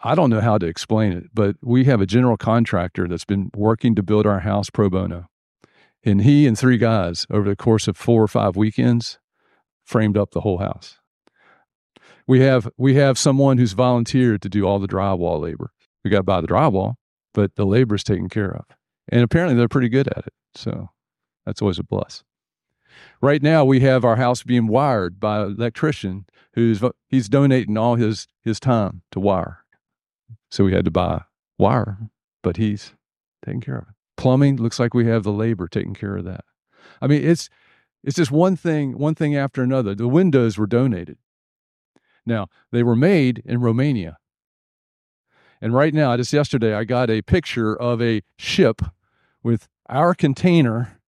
[0.04, 3.52] I don't know how to explain it, but we have a general contractor that's been
[3.56, 5.28] working to build our house pro bono.
[6.04, 9.20] And he and three guys over the course of four or five weekends
[9.86, 10.98] framed up the whole house.
[12.32, 15.74] We have we have someone who's volunteered to do all the drywall labor.
[16.02, 16.94] We got to buy the drywall,
[17.34, 18.64] but the labor is taken care of.
[19.10, 20.34] And apparently they're pretty good at it.
[20.56, 20.92] So
[21.46, 22.24] that's always a plus.
[23.22, 27.96] Right now, we have our house being wired by an electrician who's he's donating all
[27.96, 29.66] his his time to wire.
[30.50, 31.24] So we had to buy
[31.58, 31.98] wire,
[32.44, 32.94] but he's
[33.44, 33.96] taking care of it.
[34.16, 36.46] Plumbing looks like we have the labor taking care of that.
[37.02, 37.50] I mean, it's
[38.06, 39.94] it's just one thing, one thing after another.
[39.94, 41.18] The windows were donated.
[42.26, 44.18] Now, they were made in Romania.
[45.62, 48.82] And right now, just yesterday, I got a picture of a ship
[49.44, 51.00] with our container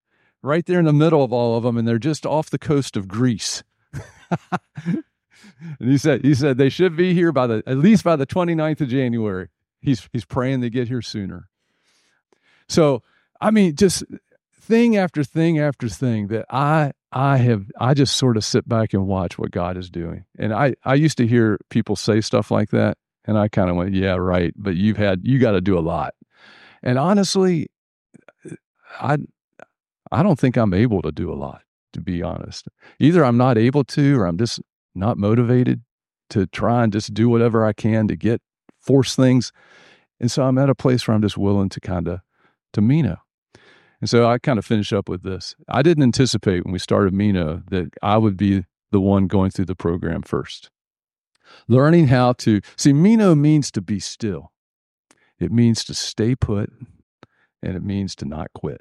[0.42, 2.96] right there in the middle of all of them, and they're just off the coast
[2.96, 3.64] of Greece.
[4.84, 5.02] and
[5.80, 8.80] he said, he said they should be here by the at least by the 29th
[8.82, 9.48] of January.
[9.80, 11.48] He's he's praying they get here sooner.
[12.68, 13.02] So
[13.40, 14.04] I mean, just
[14.52, 18.92] thing after thing after thing that I I have I just sort of sit back
[18.92, 20.24] and watch what God is doing.
[20.36, 23.76] And I I used to hear people say stuff like that and I kind of
[23.76, 26.14] went, yeah, right, but you've had you got to do a lot.
[26.82, 27.68] And honestly,
[29.00, 29.18] I
[30.10, 32.66] I don't think I'm able to do a lot, to be honest.
[32.98, 34.60] Either I'm not able to or I'm just
[34.94, 35.82] not motivated
[36.30, 38.42] to try and just do whatever I can to get
[38.80, 39.52] force things.
[40.20, 42.20] And so I'm at a place where I'm just willing to kind of
[42.72, 43.18] to Meno.
[44.00, 45.54] And so I kind of finish up with this.
[45.68, 49.64] I didn't anticipate when we started Meno that I would be the one going through
[49.66, 50.70] the program first.
[51.68, 54.52] Learning how to see Meno means to be still.
[55.38, 56.70] It means to stay put
[57.62, 58.80] and it means to not quit.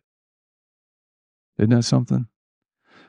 [1.58, 2.28] Isn't that something?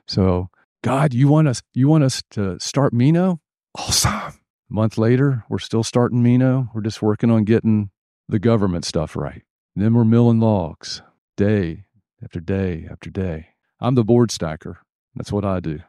[0.06, 0.50] So,
[0.82, 3.40] God, you want us you want us to start Meno?
[3.76, 4.10] Awesome.
[4.12, 4.34] A
[4.68, 6.68] month later, we're still starting Meno.
[6.74, 7.90] We're just working on getting
[8.28, 9.42] the government stuff right.
[9.74, 11.02] And then we're milling logs
[11.36, 11.84] day
[12.24, 13.48] after day after day.
[13.80, 14.78] I'm the board stacker.
[15.14, 15.80] That's what I do.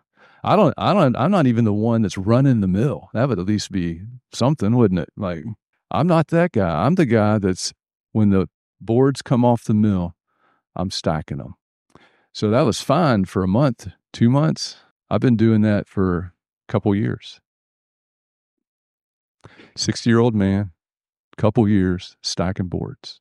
[0.43, 3.09] I don't I don't I'm not even the one that's running the mill.
[3.13, 5.09] That would at least be something, wouldn't it?
[5.17, 5.43] Like
[5.89, 6.85] I'm not that guy.
[6.85, 7.73] I'm the guy that's
[8.11, 8.47] when the
[8.79, 10.15] boards come off the mill,
[10.75, 11.55] I'm stacking them.
[12.33, 14.77] So that was fine for a month, two months.
[15.09, 16.33] I've been doing that for
[16.67, 17.39] a couple years.
[19.77, 20.71] 60 year old man,
[21.37, 23.19] couple years stacking boards.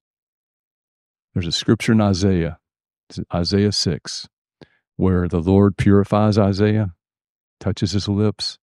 [1.32, 2.58] There's a scripture in Isaiah,
[3.32, 4.28] Isaiah 6,
[4.96, 6.94] where the Lord purifies Isaiah,
[7.60, 8.58] touches his lips,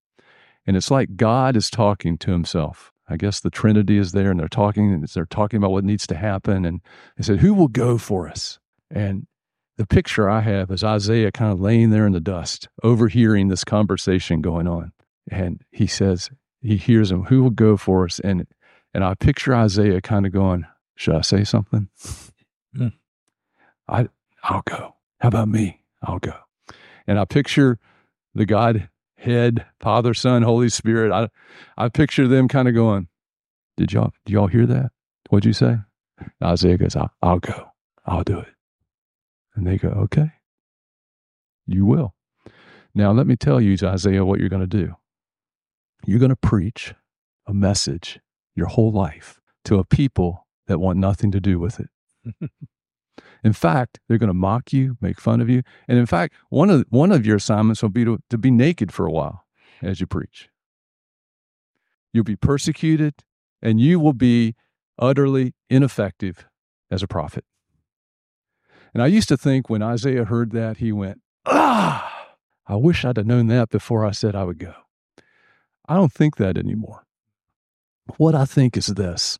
[0.65, 2.91] and it's like God is talking to himself.
[3.08, 6.08] I guess the Trinity is there and they're talking and they're talking about what needs
[6.08, 6.63] to happen.
[6.63, 6.82] And
[7.17, 8.60] they said, Who will go for us?
[8.89, 9.27] And
[9.77, 13.63] the picture I have is Isaiah kind of laying there in the dust, overhearing this
[13.63, 14.93] conversation going on.
[15.30, 16.30] And he says,
[16.62, 18.19] he hears him, who will go for us?
[18.19, 18.47] And
[18.93, 21.89] and I picture Isaiah kind of going, Should I say something?
[22.75, 22.88] Hmm.
[23.88, 24.08] I
[24.43, 24.95] I'll go.
[25.19, 25.84] How about me?
[26.01, 26.34] I'll go.
[27.08, 27.80] And I picture
[28.34, 31.12] the Godhead, Father, Son, Holy Spirit.
[31.12, 31.30] I
[31.77, 33.08] I picture them kind of going,
[33.77, 34.91] Did y'all do y'all hear that?
[35.30, 35.77] What'd you say?
[36.43, 37.67] Isaiah goes, I'll, I'll go.
[38.06, 38.54] I'll do it.
[39.56, 40.32] And they go, okay,
[41.67, 42.15] you will.
[42.93, 44.95] Now, let me tell you, Isaiah, what you're going to do.
[46.06, 46.93] You're going to preach
[47.47, 48.19] a message
[48.56, 51.89] your whole life to a people that want nothing to do with it.
[53.43, 55.63] in fact, they're going to mock you, make fun of you.
[55.88, 58.91] And in fact, one of, one of your assignments will be to, to be naked
[58.91, 59.45] for a while
[59.82, 60.49] as you preach.
[62.13, 63.15] You'll be persecuted
[63.62, 64.56] and you will be
[64.99, 66.45] utterly ineffective
[66.91, 67.45] as a prophet.
[68.93, 72.36] And I used to think when Isaiah heard that, he went, Ah,
[72.67, 74.73] I wish I'd have known that before I said I would go.
[75.88, 77.06] I don't think that anymore.
[78.17, 79.39] What I think is this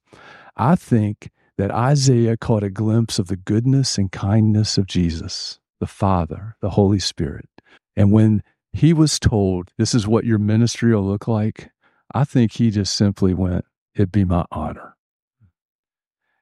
[0.56, 1.30] I think
[1.62, 6.71] that Isaiah caught a glimpse of the goodness and kindness of Jesus, the Father, the
[6.71, 7.47] Holy Spirit.
[7.95, 8.41] And when
[8.74, 11.69] he was told, This is what your ministry will look like,
[12.15, 14.95] I think he just simply went, It'd be my honor.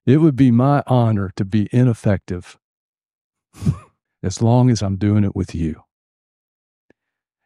[0.06, 2.58] It would be my honor to be ineffective
[4.24, 5.84] as long as I'm doing it with you.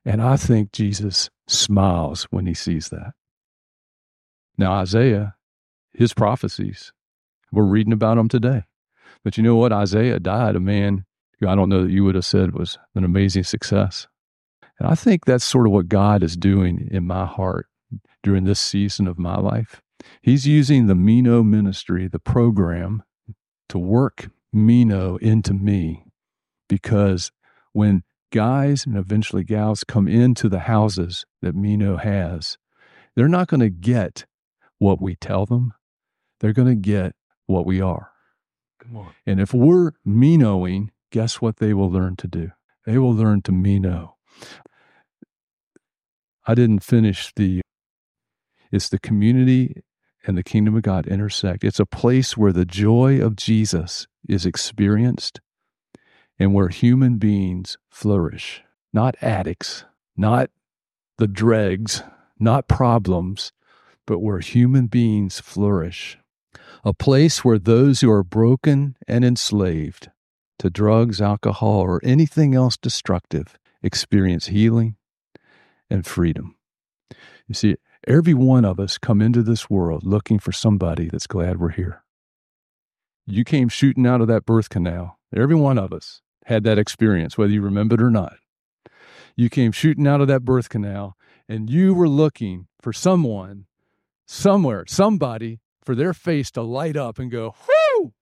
[0.05, 3.13] And I think Jesus smiles when he sees that.
[4.59, 5.33] Now, Isaiah,
[5.91, 6.93] his prophecies,
[7.53, 8.63] we're reading about them today.
[9.23, 9.71] But you know what?
[9.71, 11.05] Isaiah died a man
[11.39, 14.07] who I don't know that you would have said was an amazing success.
[14.79, 17.67] And I think that's sort of what God is doing in my heart
[18.23, 19.81] during this season of my life.
[20.21, 23.03] He's using the Meno ministry, the program,
[23.69, 26.05] to work Meno into me
[26.67, 27.31] because
[27.71, 32.57] when guys and eventually gals come into the houses that Meno has,
[33.15, 34.25] they're not going to get
[34.79, 35.73] what we tell them.
[36.39, 38.11] They're going to get what we are.
[39.25, 42.51] And if we're Menoing, guess what they will learn to do?
[42.85, 44.15] They will learn to Meno.
[46.45, 47.61] I didn't finish the,
[48.71, 49.83] it's the community
[50.25, 51.63] and the kingdom of God intersect.
[51.63, 55.39] It's a place where the joy of Jesus is experienced
[56.37, 59.85] and where human beings flourish, not addicts,
[60.17, 60.49] not
[61.17, 62.03] the dregs,
[62.39, 63.53] not problems,
[64.05, 66.17] but where human beings flourish.
[66.83, 70.09] A place where those who are broken and enslaved
[70.59, 74.95] to drugs, alcohol, or anything else destructive experience healing
[75.89, 76.55] and freedom.
[77.47, 77.75] You see,
[78.07, 82.03] every one of us come into this world looking for somebody that's glad we're here.
[83.25, 85.19] You came shooting out of that birth canal.
[85.35, 88.35] Every one of us had that experience, whether you remember it or not.
[89.35, 91.15] You came shooting out of that birth canal
[91.47, 93.65] and you were looking for someone,
[94.25, 98.13] somewhere, somebody for their face to light up and go, whoo,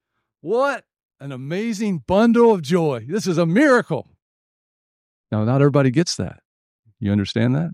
[0.42, 0.86] what
[1.20, 3.06] an amazing bundle of joy.
[3.08, 4.08] This is a miracle.
[5.32, 6.42] Now, not everybody gets that.
[7.00, 7.72] You understand that?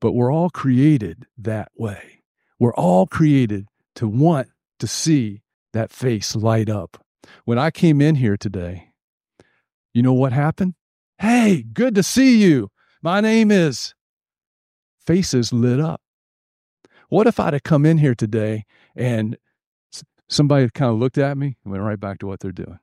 [0.00, 2.22] But we're all created that way.
[2.58, 7.04] We're all created to want to see that face light up.
[7.44, 8.92] When I came in here today,
[9.94, 10.74] you know what happened?
[11.18, 12.70] Hey, good to see you.
[13.02, 13.94] My name is.
[15.06, 16.00] Faces lit up.
[17.10, 19.36] What if I'd have come in here today and
[20.28, 22.78] somebody kind of looked at me and went right back to what they're doing?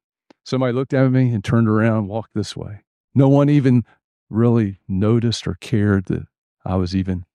[0.45, 2.81] Somebody looked at me and turned around, walked this way.
[3.15, 3.83] No one even
[4.29, 6.27] really noticed or cared that
[6.65, 7.25] I was even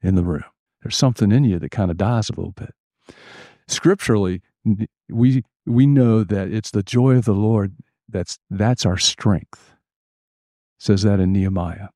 [0.00, 0.44] in the room.
[0.80, 2.72] There's something in you that kind of dies a little bit.
[3.66, 4.40] Scripturally,
[5.08, 7.74] we we know that it's the joy of the Lord
[8.08, 9.72] that's that's our strength.
[10.78, 11.88] It says that in Nehemiah.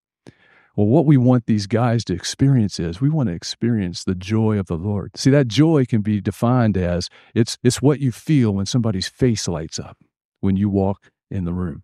[0.75, 4.59] Well, what we want these guys to experience is we want to experience the joy
[4.59, 5.13] of the Lord.
[5.17, 9.47] See, that joy can be defined as it's it's what you feel when somebody's face
[9.47, 9.99] lights up
[10.41, 11.83] when you walk in the room.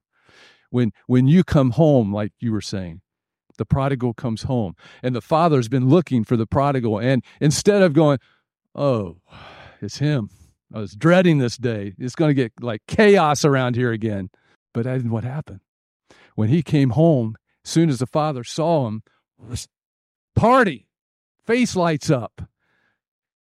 [0.70, 3.02] When when you come home, like you were saying,
[3.58, 6.98] the prodigal comes home and the father's been looking for the prodigal.
[6.98, 8.18] And instead of going,
[8.74, 9.18] Oh,
[9.82, 10.30] it's him.
[10.72, 11.94] I was dreading this day.
[11.98, 14.30] It's going to get like chaos around here again.
[14.72, 15.60] But what happened.
[16.34, 17.36] When he came home,
[17.68, 19.02] soon as the father saw him,
[20.34, 20.88] party,
[21.46, 22.42] face lights up.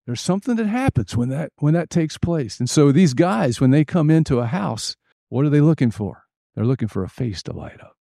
[0.07, 2.59] There's something that happens when that when that takes place.
[2.59, 4.97] And so these guys, when they come into a house,
[5.29, 6.25] what are they looking for?
[6.55, 7.97] They're looking for a face to light up.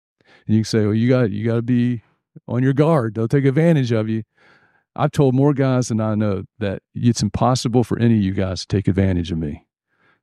[0.46, 2.02] And you can say, well, you got you got to be
[2.46, 3.14] on your guard.
[3.14, 4.22] They'll take advantage of you.
[4.94, 8.60] I've told more guys than I know that it's impossible for any of you guys
[8.60, 9.66] to take advantage of me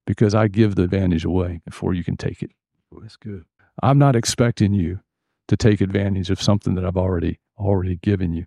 [0.08, 2.52] because I give the advantage away before you can take it.
[2.90, 3.46] Well, that's good.
[3.82, 5.02] I'm not expecting you
[5.48, 8.46] to take advantage of something that I've already already given you.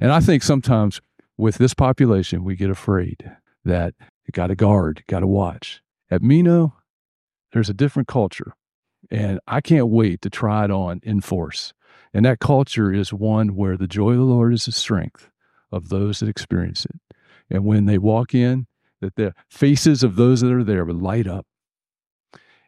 [0.00, 1.00] And I think sometimes
[1.36, 3.30] with this population, we get afraid
[3.64, 3.94] that
[4.26, 5.82] you got to guard, got to watch.
[6.10, 6.76] At Meno,
[7.52, 8.54] there's a different culture,
[9.10, 11.72] and I can't wait to try it on in force.
[12.12, 15.30] And that culture is one where the joy of the Lord is the strength
[15.70, 17.16] of those that experience it.
[17.48, 18.66] And when they walk in,
[19.00, 21.46] that the faces of those that are there would light up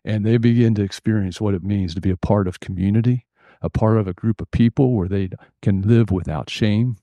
[0.04, 3.26] and they begin to experience what it means to be a part of community,
[3.62, 5.31] a part of a group of people where they
[5.62, 6.96] can live without shame,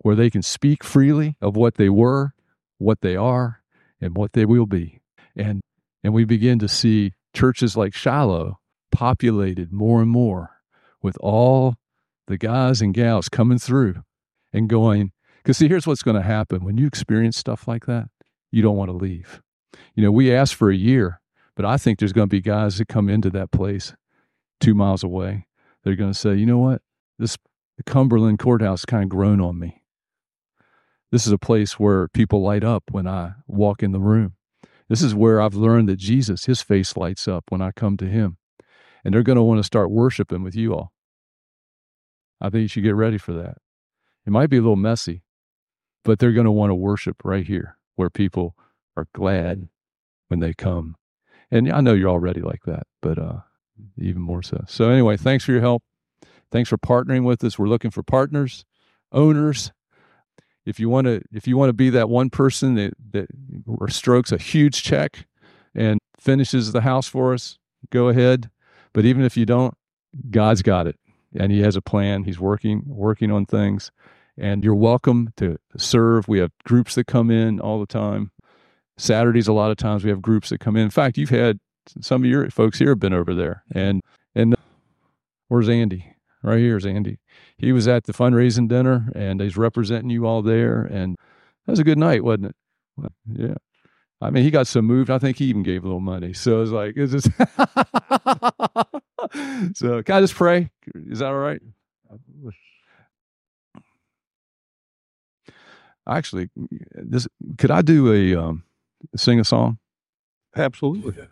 [0.00, 2.34] where they can speak freely of what they were,
[2.78, 3.62] what they are,
[4.00, 5.00] and what they will be.
[5.36, 5.62] And
[6.02, 8.58] and we begin to see churches like Shiloh
[8.92, 10.50] populated more and more
[11.02, 11.76] with all
[12.26, 14.02] the guys and gals coming through
[14.52, 18.08] and going, because see, here's what's going to happen when you experience stuff like that,
[18.50, 19.42] you don't want to leave.
[19.94, 21.20] You know, we asked for a year,
[21.56, 23.94] but I think there's going to be guys that come into that place
[24.60, 25.46] two miles away.
[25.84, 26.82] They're going to say, you know what?
[27.18, 27.36] This
[27.86, 29.82] Cumberland courthouse kind of grown on me.
[31.12, 34.34] This is a place where people light up when I walk in the room.
[34.88, 38.06] This is where I've learned that Jesus, his face lights up when I come to
[38.06, 38.38] him.
[39.04, 40.92] And they're going to want to start worshiping with you all.
[42.40, 43.58] I think you should get ready for that.
[44.26, 45.22] It might be a little messy,
[46.04, 48.56] but they're going to want to worship right here where people
[48.96, 49.68] are glad
[50.28, 50.96] when they come.
[51.50, 53.40] And I know you're already like that, but uh,
[53.98, 54.64] even more so.
[54.68, 55.82] So, anyway, thanks for your help.
[56.50, 57.58] Thanks for partnering with us.
[57.58, 58.64] We're looking for partners,
[59.12, 59.72] owners.
[60.64, 63.28] If you want to, if you want to be that one person that that
[63.88, 65.26] strokes a huge check
[65.74, 67.58] and finishes the house for us,
[67.90, 68.50] go ahead.
[68.92, 69.74] But even if you don't,
[70.30, 70.96] God's got it,
[71.34, 72.24] and He has a plan.
[72.24, 73.90] He's working working on things
[74.36, 76.28] and you're welcome to serve.
[76.28, 78.30] We have groups that come in all the time.
[78.96, 80.82] Saturdays, a lot of times we have groups that come in.
[80.82, 81.58] In fact, you've had
[82.00, 83.64] some of your folks here have been over there.
[83.72, 84.00] And
[84.34, 84.54] and
[85.48, 86.14] where's Andy?
[86.42, 87.18] Right here's Andy.
[87.56, 90.82] He was at the fundraising dinner and he's representing you all there.
[90.82, 91.16] And
[91.64, 92.56] that was a good night, wasn't it?
[93.26, 93.54] Yeah.
[94.20, 95.10] I mean, he got so moved.
[95.10, 96.32] I think he even gave a little money.
[96.32, 97.24] So it's like, is this?
[99.74, 100.70] so can I just pray?
[100.94, 101.60] Is that all right?
[106.06, 106.50] Actually,
[106.92, 108.64] this could I do a um,
[109.16, 109.78] sing a song?
[110.54, 111.26] Absolutely.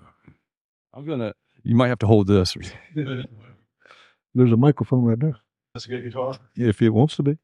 [0.94, 1.34] I'm gonna.
[1.62, 2.56] You might have to hold this.
[2.94, 5.36] There's a microphone right there.
[5.74, 6.38] That's a good guitar.
[6.54, 7.38] Yeah, if it wants to be.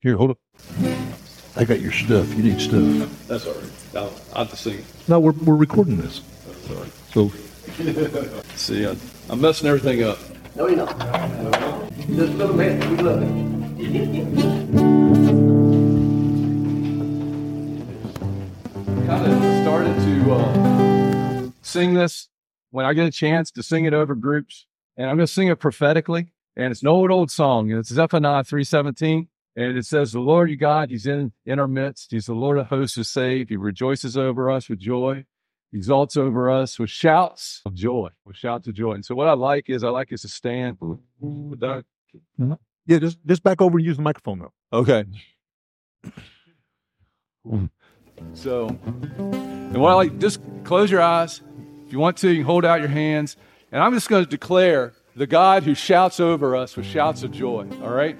[0.00, 0.36] Here, hold it.
[1.56, 2.32] I got your stuff.
[2.34, 3.26] You need stuff.
[3.26, 3.70] That's all right.
[3.96, 4.84] I'll, I'll just sing.
[5.08, 6.22] No, we're we're recording this.
[6.66, 6.88] Sorry.
[7.12, 7.32] So
[8.54, 10.18] See, I'm, I'm messing everything up.
[10.54, 10.98] No, you're not.
[11.96, 12.90] Just little man.
[12.90, 13.48] We love it.
[19.06, 22.28] kind of started to uh, sing this
[22.70, 24.66] when I get a chance to sing it over groups,
[24.96, 26.32] and I'm going to sing it prophetically.
[26.56, 27.70] And it's an old, old song.
[27.70, 32.10] It's Zephaniah 3:17, and it says, "The Lord, your God, He's in in our midst.
[32.10, 33.48] He's the Lord of hosts who save.
[33.48, 35.24] He rejoices over us with joy.
[35.70, 39.28] He exalts over us with shouts of joy, with shouts of joy." And so, what
[39.28, 40.78] I like is I like us to stand.
[42.86, 44.52] Yeah, just just back over and use the microphone though.
[44.72, 45.04] Okay.
[48.34, 48.68] So,
[49.18, 51.40] and what I like, just close your eyes.
[51.88, 53.38] If you want to, you can hold out your hands.
[53.72, 57.30] And I'm just going to declare the God who shouts over us with shouts of
[57.30, 57.66] joy.
[57.82, 58.18] All right?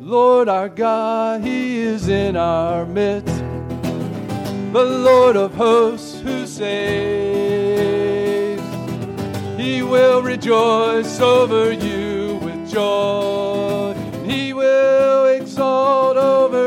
[0.00, 3.36] Lord our God, He is in our midst.
[3.36, 6.62] The Lord of hosts who saves.
[9.58, 13.94] He will rejoice over you with joy.
[14.24, 16.65] He will exalt over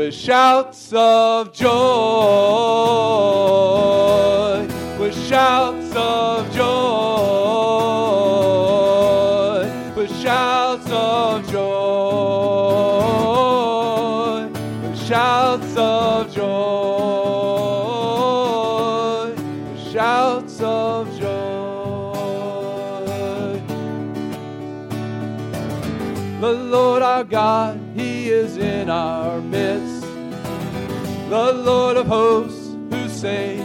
[0.00, 1.68] with shouts of joy.
[4.98, 6.70] With shouts of joy.
[9.94, 11.68] With shouts of joy.
[14.82, 17.60] With shouts of joy.
[19.34, 21.30] With shouts of joy.
[26.40, 27.79] The Lord our God,
[31.30, 33.62] The Lord of hosts who saves.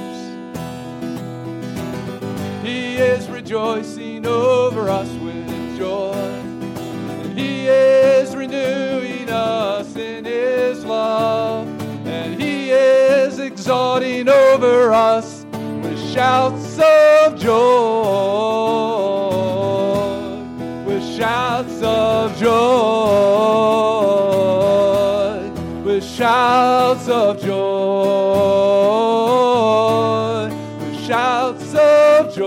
[2.63, 6.13] He is rejoicing over us with joy.
[6.13, 11.67] And He is renewing us in His love.
[12.05, 15.43] And He is exalting over us
[15.81, 18.54] with shouts of joy.
[27.15, 27.55] Of joy.
[30.79, 32.45] With shouts of joy.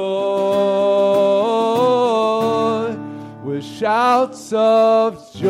[3.45, 5.49] With shouts of joy.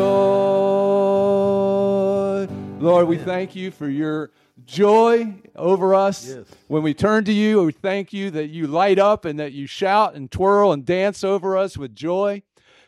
[2.79, 4.31] Lord, we thank you for your
[4.65, 6.29] joy over us.
[6.29, 6.45] Yes.
[6.67, 9.67] When we turn to you, we thank you that you light up and that you
[9.67, 12.43] shout and twirl and dance over us with joy.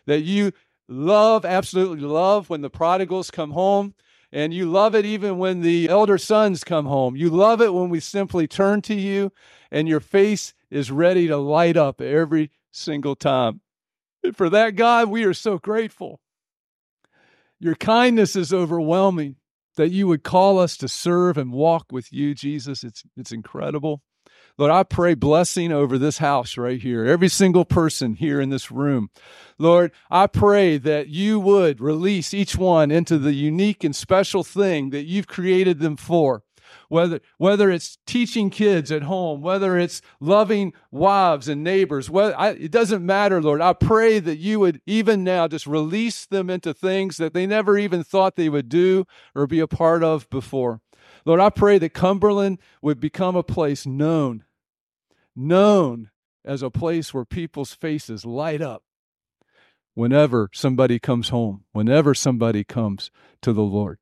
[0.06, 0.54] That you
[0.88, 3.96] love, absolutely love when the prodigals come home.
[4.32, 7.16] And you love it even when the elder sons come home.
[7.16, 9.32] You love it when we simply turn to you
[9.70, 13.62] and your face is ready to light up every single time.
[14.24, 16.22] And for that, God, we are so grateful.
[17.60, 19.36] Your kindness is overwhelming
[19.76, 22.84] that you would call us to serve and walk with you, Jesus.
[22.84, 24.02] It's, it's incredible.
[24.62, 28.70] Lord, I pray blessing over this house right here, every single person here in this
[28.70, 29.10] room.
[29.58, 34.92] Lord, I pray that you would release each one into the unique and special thing
[34.92, 36.44] that you've created them for.
[36.90, 42.50] Whether, whether it's teaching kids at home, whether it's loving wives and neighbors, whether, I,
[42.50, 43.62] it doesn't matter, Lord.
[43.62, 47.80] I pray that you would even now just release them into things that they never
[47.80, 50.82] even thought they would do or be a part of before.
[51.26, 54.44] Lord, I pray that Cumberland would become a place known,
[55.36, 56.10] known
[56.44, 58.84] as a place where people's faces light up
[59.94, 63.12] whenever somebody comes home, whenever somebody comes
[63.42, 64.00] to the Lord.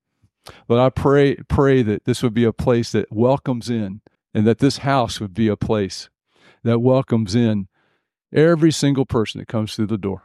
[0.68, 4.02] But I pray pray that this would be a place that welcomes in,
[4.34, 6.10] and that this house would be a place
[6.64, 7.68] that welcomes in
[8.34, 10.24] every single person that comes through the door.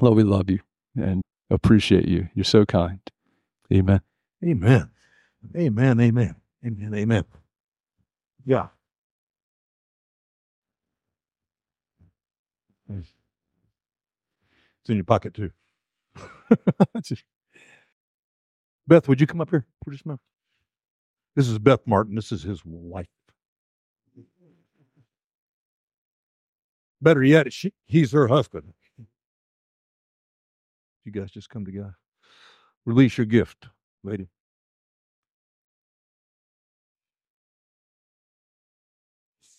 [0.00, 0.60] Lord, we love you
[0.96, 2.28] and appreciate you.
[2.34, 3.00] You're so kind.
[3.72, 4.00] Amen.
[4.44, 4.90] Amen.
[5.56, 6.00] Amen.
[6.00, 6.36] Amen.
[6.64, 6.94] Amen.
[6.94, 7.24] Amen.
[8.44, 8.68] Yeah.
[12.88, 13.12] It's
[14.88, 15.50] in your pocket too.
[18.86, 19.66] Beth, would you come up here?
[21.36, 22.14] This is Beth Martin.
[22.14, 23.06] This is his wife.
[27.00, 28.72] Better yet, she, he's her husband.
[31.04, 31.96] You guys just come together.
[32.86, 33.68] Release your gift,
[34.02, 34.28] lady.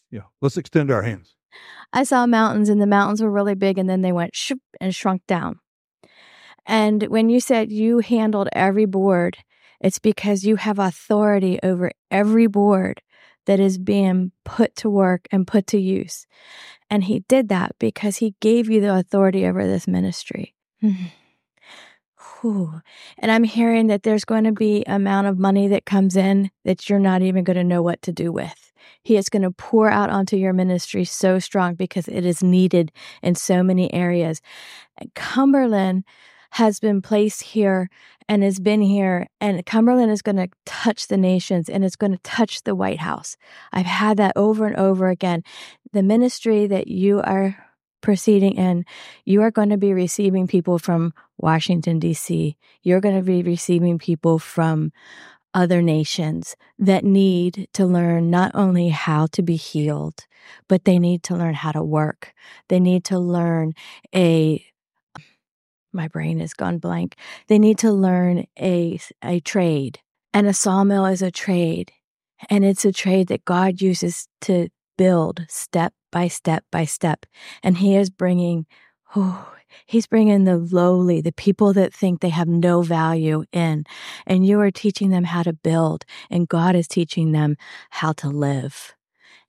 [0.09, 1.35] Yeah, let's extend our hands.
[1.93, 4.93] I saw mountains and the mountains were really big and then they went shoop and
[4.93, 5.59] shrunk down.
[6.65, 9.37] And when you said you handled every board,
[9.79, 13.01] it's because you have authority over every board
[13.45, 16.25] that is being put to work and put to use.
[16.89, 20.55] And he did that because he gave you the authority over this ministry.
[20.83, 21.05] Mm-hmm.
[22.41, 22.81] Whew.
[23.19, 26.89] And I'm hearing that there's going to be amount of money that comes in that
[26.89, 28.64] you're not even going to know what to do with.
[29.05, 32.91] He is going to pour out onto your ministry so strong because it is needed
[33.21, 34.41] in so many areas.
[35.13, 36.03] Cumberland
[36.49, 37.87] has been placed here
[38.27, 42.13] and has been here, and Cumberland is going to touch the nations and it's going
[42.13, 43.37] to touch the White House.
[43.71, 45.43] I've had that over and over again.
[45.93, 47.55] The ministry that you are
[48.01, 48.85] proceeding in,
[49.23, 53.99] you are going to be receiving people from Washington, D.C., you're going to be receiving
[53.99, 54.91] people from
[55.55, 60.27] other nations that need to learn not only how to be healed,
[60.67, 62.33] but they need to learn how to work.
[62.67, 63.73] They need to learn
[64.13, 64.63] a
[65.93, 67.15] my brain has gone blank.
[67.47, 69.99] They need to learn a a trade.
[70.33, 71.93] And a sawmill is a trade.
[72.49, 77.25] And it's a trade that God uses to build step by step by step.
[77.63, 78.65] And he is bringing
[79.15, 79.54] oh,
[79.85, 83.85] He's bringing the lowly, the people that think they have no value in.
[84.25, 87.57] And you are teaching them how to build, and God is teaching them
[87.89, 88.94] how to live.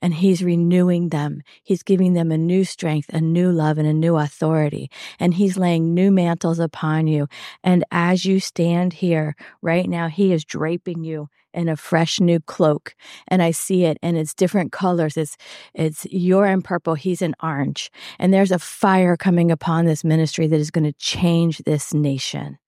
[0.02, 1.42] And He's renewing them.
[1.62, 4.90] He's giving them a new strength, a new love, and a new authority.
[5.18, 7.28] And He's laying new mantles upon you.
[7.64, 12.38] And as you stand here right now, He is draping you in a fresh new
[12.38, 12.94] cloak
[13.28, 15.16] and I see it and it's different colors.
[15.16, 15.38] It's
[15.74, 17.90] it's you're in purple, he's in orange.
[18.18, 22.58] And there's a fire coming upon this ministry that is going to change this nation.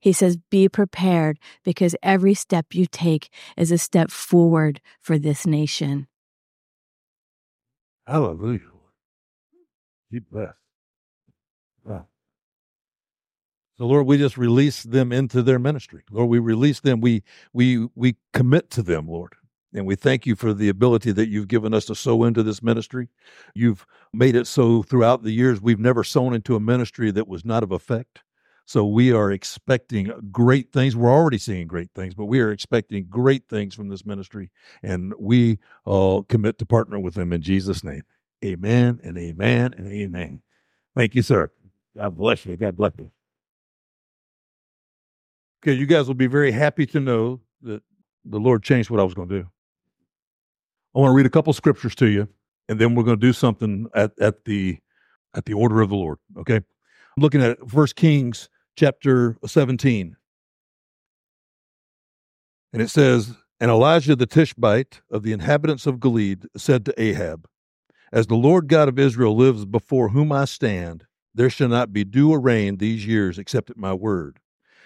[0.00, 5.46] He says, Be prepared because every step you take is a step forward for this
[5.46, 6.06] nation.
[8.08, 8.60] Hallelujah.
[10.10, 10.54] Be blessed.
[11.84, 12.06] Wow.
[13.76, 16.04] So Lord, we just release them into their ministry.
[16.10, 17.02] Lord, we release them.
[17.02, 19.34] We we we commit to them, Lord.
[19.74, 22.62] And we thank you for the ability that you've given us to sow into this
[22.62, 23.08] ministry.
[23.54, 27.44] You've made it so throughout the years we've never sown into a ministry that was
[27.44, 28.22] not of effect.
[28.68, 30.94] So we are expecting great things.
[30.94, 34.50] We're already seeing great things, but we are expecting great things from this ministry.
[34.82, 38.02] And we uh, commit to partner with them in Jesus' name.
[38.44, 40.42] Amen and amen and amen.
[40.94, 41.50] Thank you, sir.
[41.96, 42.58] God bless you.
[42.58, 43.10] God bless you.
[45.62, 47.82] Okay, you guys will be very happy to know that
[48.26, 49.48] the Lord changed what I was going to do.
[50.94, 52.28] I want to read a couple scriptures to you,
[52.68, 54.78] and then we're going to do something at, at the
[55.34, 56.18] at the order of the Lord.
[56.36, 60.16] Okay, I'm looking at First Kings chapter 17,
[62.72, 67.48] and it says, "And Elijah the Tishbite of the inhabitants of Gilead said to Ahab,
[68.12, 72.04] As the Lord God of Israel lives before whom I stand, there shall not be
[72.04, 74.38] dew or rain these years except at my word."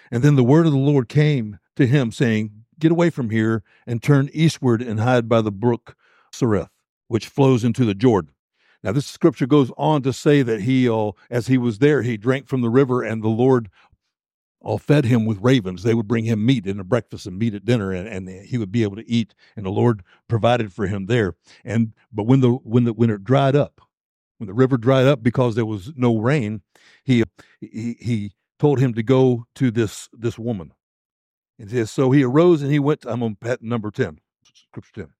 [0.09, 3.61] And then the word of the Lord came to him, saying, Get away from here
[3.85, 5.95] and turn eastward and hide by the brook
[6.33, 6.71] Cherith,
[7.07, 8.32] which flows into the Jordan.
[8.83, 12.17] Now, this scripture goes on to say that he, uh, as he was there, he
[12.17, 13.69] drank from the river, and the Lord
[14.59, 15.83] all uh, fed him with ravens.
[15.83, 18.57] They would bring him meat in a breakfast and meat at dinner, and, and he
[18.57, 19.33] would be able to eat.
[19.55, 21.35] And the Lord provided for him there.
[21.65, 23.81] And but when the when the when it dried up,
[24.37, 26.61] when the river dried up because there was no rain,
[27.03, 27.23] he
[27.59, 30.73] he he told him to go to this this woman.
[31.59, 33.05] And says, so he arose and he went.
[33.05, 34.19] I'm on pet number ten,
[34.53, 35.13] scripture ten.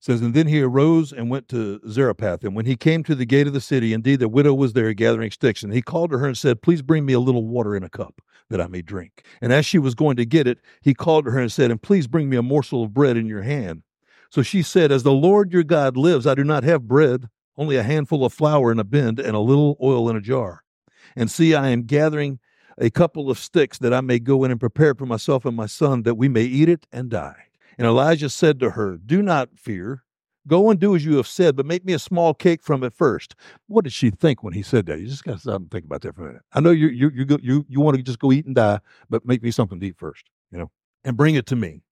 [0.00, 2.44] Says, and then he arose and went to Zarephath.
[2.44, 4.92] And when he came to the gate of the city, indeed the widow was there
[4.94, 5.64] gathering sticks.
[5.64, 7.88] And he called to her and said, Please bring me a little water in a
[7.88, 9.24] cup that I may drink.
[9.40, 11.82] And as she was going to get it, he called to her and said, And
[11.82, 13.82] please bring me a morsel of bread in your hand.
[14.30, 17.76] So she said, As the Lord your God lives, I do not have bread, only
[17.76, 20.62] a handful of flour in a bin and a little oil in a jar.
[21.16, 22.38] And see, I am gathering
[22.78, 25.66] a couple of sticks that I may go in and prepare for myself and my
[25.66, 27.47] son that we may eat it and die.
[27.78, 30.02] And Elijah said to her, Do not fear.
[30.48, 32.94] Go and do as you have said, but make me a small cake from it
[32.94, 33.34] first.
[33.66, 34.98] What did she think when he said that?
[34.98, 36.42] You just got to stop and think about that for a minute.
[36.52, 39.26] I know you you you you you want to just go eat and die, but
[39.26, 40.70] make me something to eat first, you know,
[41.04, 41.82] and bring it to me.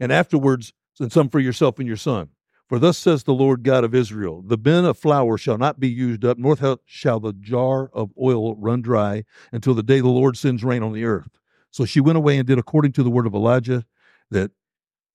[0.00, 2.30] And afterwards, send some for yourself and your son.
[2.68, 5.88] For thus says the Lord God of Israel The bin of flour shall not be
[5.88, 10.36] used up, nor shall the jar of oil run dry until the day the Lord
[10.36, 11.38] sends rain on the earth.
[11.70, 13.84] So she went away and did according to the word of Elijah,
[14.30, 14.50] that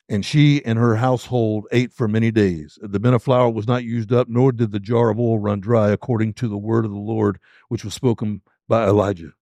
[0.10, 2.78] and she and her household ate for many days.
[2.82, 5.60] The bin of flour was not used up, nor did the jar of oil run
[5.60, 7.40] dry, according to the word of the Lord,
[7.70, 9.34] which was spoken by Elijah.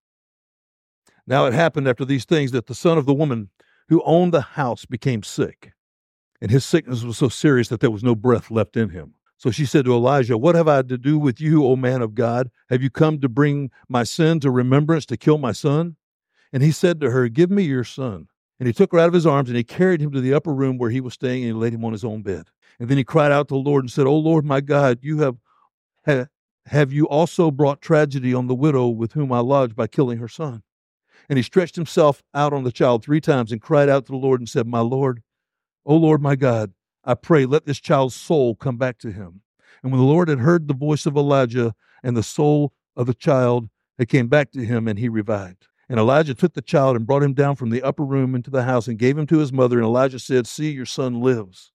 [1.27, 3.49] Now it happened after these things that the son of the woman
[3.89, 5.73] who owned the house became sick
[6.41, 9.13] and his sickness was so serious that there was no breath left in him.
[9.37, 12.15] So she said to Elijah, What have I to do with you, O man of
[12.15, 12.49] God?
[12.69, 15.95] Have you come to bring my sin to remembrance to kill my son?
[16.51, 18.27] And he said to her, Give me your son.
[18.61, 20.53] And he took her out of his arms and he carried him to the upper
[20.53, 22.43] room where he was staying and he laid him on his own bed.
[22.79, 25.17] And then he cried out to the Lord and said, O Lord my God, you
[25.17, 26.27] have,
[26.67, 30.27] have, you also brought tragedy on the widow with whom I lodged by killing her
[30.27, 30.61] son?
[31.27, 34.19] And he stretched himself out on the child three times and cried out to the
[34.19, 35.23] Lord and said, My Lord,
[35.83, 36.71] O Lord my God,
[37.03, 39.41] I pray, let this child's soul come back to him.
[39.81, 43.15] And when the Lord had heard the voice of Elijah and the soul of the
[43.15, 45.67] child, it came back to him and he revived.
[45.91, 48.63] And Elijah took the child and brought him down from the upper room into the
[48.63, 49.77] house and gave him to his mother.
[49.77, 51.73] And Elijah said, See, your son lives.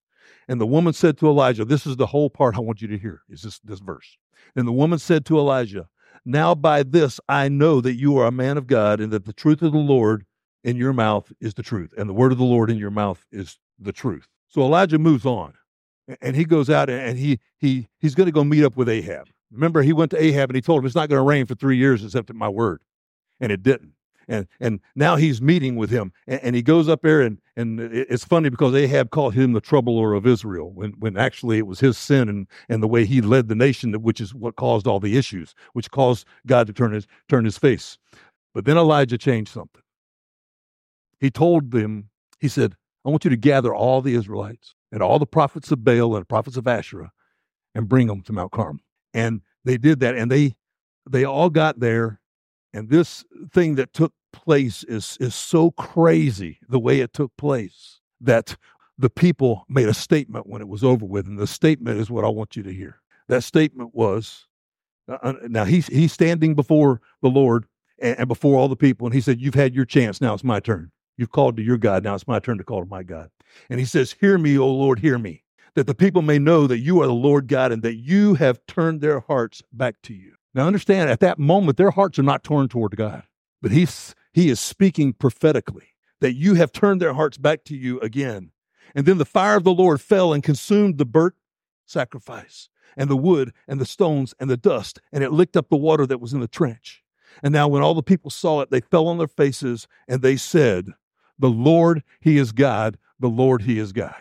[0.48, 2.96] And the woman said to Elijah, This is the whole part I want you to
[2.96, 4.16] hear, is this, this verse.
[4.56, 5.90] And the woman said to Elijah,
[6.24, 9.34] Now by this I know that you are a man of God, and that the
[9.34, 10.24] truth of the Lord
[10.64, 13.26] in your mouth is the truth, and the word of the Lord in your mouth
[13.30, 14.28] is the truth.
[14.48, 15.52] So Elijah moves on,
[16.22, 19.28] and he goes out and he he he's going to go meet up with Ahab.
[19.52, 21.54] Remember, he went to Ahab and he told him it's not going to rain for
[21.54, 22.80] three years except at my word,
[23.40, 23.92] and it didn't
[24.28, 27.80] and and now he's meeting with him and, and, he goes up there and and
[27.80, 31.80] it's funny because ahab called him the troubler of israel when when actually it was
[31.80, 35.00] his sin and and the way he led the nation which is what caused all
[35.00, 37.98] the issues which caused god to turn his turn his face.
[38.54, 39.82] But then elijah changed something.
[41.20, 42.10] He told them
[42.40, 42.74] he said
[43.04, 46.22] i want you to gather all the israelites and all the prophets of baal and
[46.22, 47.12] the prophets of asherah
[47.74, 48.82] and bring them to mount carmel.
[49.12, 50.56] And they did that and they
[51.08, 52.20] they all got there
[52.76, 58.00] and this thing that took place is, is so crazy the way it took place
[58.20, 58.56] that
[58.98, 61.26] the people made a statement when it was over with.
[61.26, 63.00] And the statement is what I want you to hear.
[63.28, 64.46] That statement was
[65.08, 67.64] uh, uh now he's, he's standing before the Lord
[67.98, 69.06] and, and before all the people.
[69.06, 70.20] And he said, You've had your chance.
[70.20, 70.92] Now it's my turn.
[71.16, 72.04] You've called to your God.
[72.04, 73.30] Now it's my turn to call to my God.
[73.70, 75.44] And he says, Hear me, O Lord, hear me,
[75.76, 78.60] that the people may know that you are the Lord God and that you have
[78.66, 80.35] turned their hearts back to you.
[80.56, 83.24] Now, understand, at that moment, their hearts are not torn toward God,
[83.60, 85.88] but he's, he is speaking prophetically
[86.20, 88.52] that you have turned their hearts back to you again.
[88.94, 91.34] And then the fire of the Lord fell and consumed the burnt
[91.84, 95.76] sacrifice and the wood and the stones and the dust, and it licked up the
[95.76, 97.04] water that was in the trench.
[97.42, 100.38] And now, when all the people saw it, they fell on their faces and they
[100.38, 100.86] said,
[101.38, 102.96] The Lord, He is God.
[103.20, 104.14] The Lord, He is God.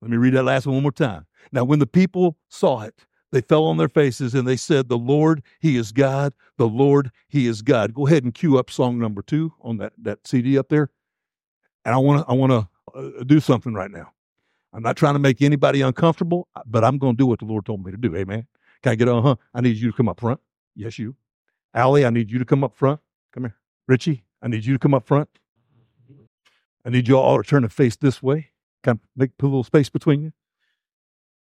[0.00, 1.26] Let me read that last one one more time.
[1.52, 4.98] Now, when the people saw it, they fell on their faces and they said, The
[4.98, 6.34] Lord, He is God.
[6.58, 7.94] The Lord, He is God.
[7.94, 10.90] Go ahead and cue up song number two on that, that CD up there.
[11.84, 14.12] And I want to I want to uh, do something right now.
[14.72, 17.66] I'm not trying to make anybody uncomfortable, but I'm going to do what the Lord
[17.66, 18.14] told me to do.
[18.14, 18.46] Amen.
[18.82, 19.22] Can I get on?
[19.22, 19.36] Huh?
[19.54, 20.40] I need you to come up front.
[20.74, 21.16] Yes, you.
[21.74, 23.00] Allie, I need you to come up front.
[23.32, 23.56] Come here.
[23.86, 25.28] Richie, I need you to come up front.
[26.84, 28.50] I need you all to turn and face this way.
[28.82, 30.32] Kind of make put a little space between you.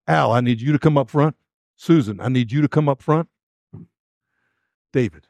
[0.08, 1.36] Al, I need you to come up front.
[1.80, 3.30] Susan, I need you to come up front.
[4.92, 5.28] David,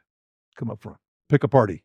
[0.55, 0.97] come up front.
[1.29, 1.83] Pick a party.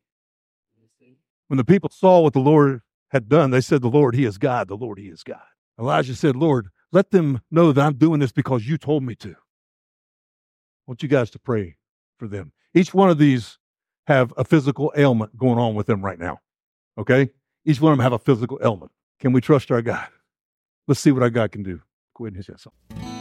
[1.49, 4.39] When the people saw what the Lord had done, they said, The Lord, He is
[4.39, 4.69] God.
[4.69, 5.43] The Lord, He is God.
[5.79, 9.33] Elijah said, Lord, let them know that I'm doing this because you told me to.
[9.33, 9.35] I
[10.87, 11.77] want you guys to pray
[12.19, 12.53] for them.
[12.73, 13.59] Each one of these
[14.07, 16.39] have a physical ailment going on with them right now.
[16.97, 17.29] Okay?
[17.67, 18.93] Each one of them have a physical ailment.
[19.21, 20.09] Can we trust our God?
[20.89, 21.83] Let's see what our God can do.
[22.17, 23.14] Go ahead and hit yourself.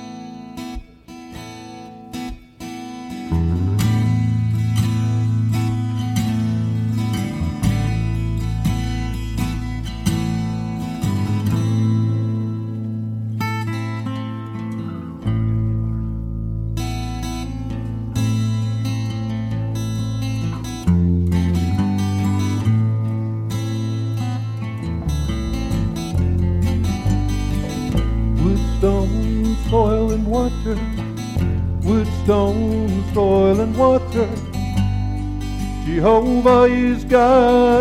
[37.14, 37.73] Jehovah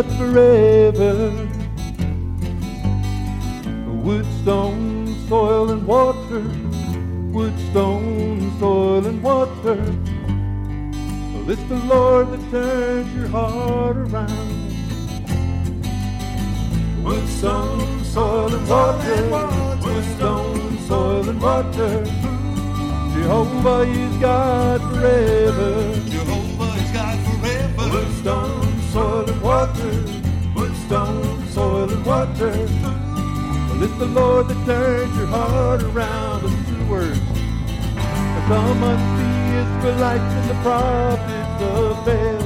[39.63, 42.43] Israelites and the prophets of Baal.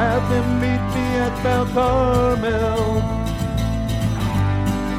[0.00, 2.84] Have them meet me at Mount Carmel.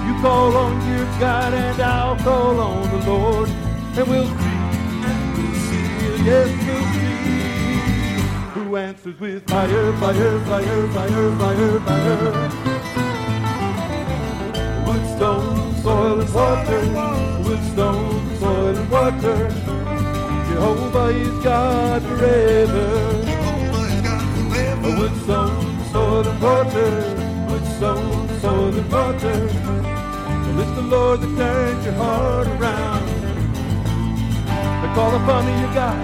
[0.06, 4.60] You call on your God and I'll call on the Lord and we'll see,
[5.10, 5.88] and we'll see,
[6.24, 7.06] yes, we'll see
[8.54, 12.32] who answers with fire, fire, fire, fire, fire, fire.
[14.88, 16.82] Wood, stone, soil, and water.
[17.44, 19.85] Wood, stone, soil, and water.
[20.56, 22.88] Jehovah is God forever.
[23.26, 24.90] Jehovah is God forever.
[24.98, 26.92] Wood, stone, soil, and water.
[27.50, 29.38] Good stone, soil, and water.
[29.52, 33.06] Well, it's the Lord that turns your heart around.
[34.80, 35.98] They call upon you got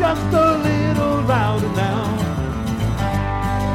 [0.00, 2.00] just a little louder now.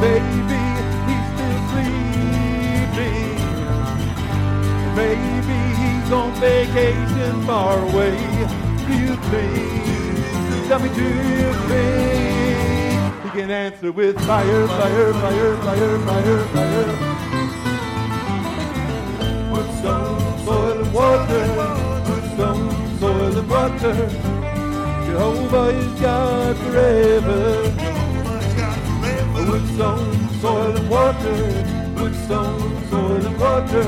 [0.01, 0.63] Baby,
[1.09, 3.37] he's still sleeping.
[4.97, 8.17] Maybe he's on vacation far away.
[8.87, 9.72] Do you think?
[10.67, 11.53] Tell me, do you
[13.23, 16.87] he can answer with fire, fire, fire, fire, fire, fire?
[19.51, 21.45] Wood, stone, soil, and water.
[22.07, 23.95] Wood, stone, soil, and water.
[25.05, 27.41] Jehovah is God forever.
[29.47, 31.37] Wood, stone, soil, and water.
[32.01, 33.87] Wood, stone, soil, and water.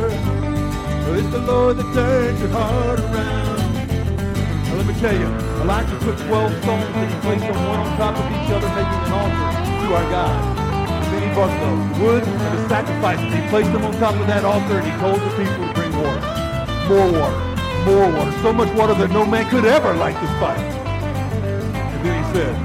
[1.18, 3.55] It's the Lord that turns your heart around.
[5.06, 5.30] Tell you,
[5.62, 9.06] Elijah took 12 stones and he placed them one on top of each other, making
[9.06, 9.54] an altar
[9.86, 10.34] to our God.
[11.14, 11.70] Then he brought the
[12.02, 13.32] wood and the sacrifices.
[13.32, 15.94] He placed them on top of that altar and he told the people to bring
[16.02, 16.22] water.
[16.90, 17.38] More water.
[17.86, 18.34] More water.
[18.42, 20.58] So much water that no man could ever light this fire.
[20.58, 22.56] And then he said,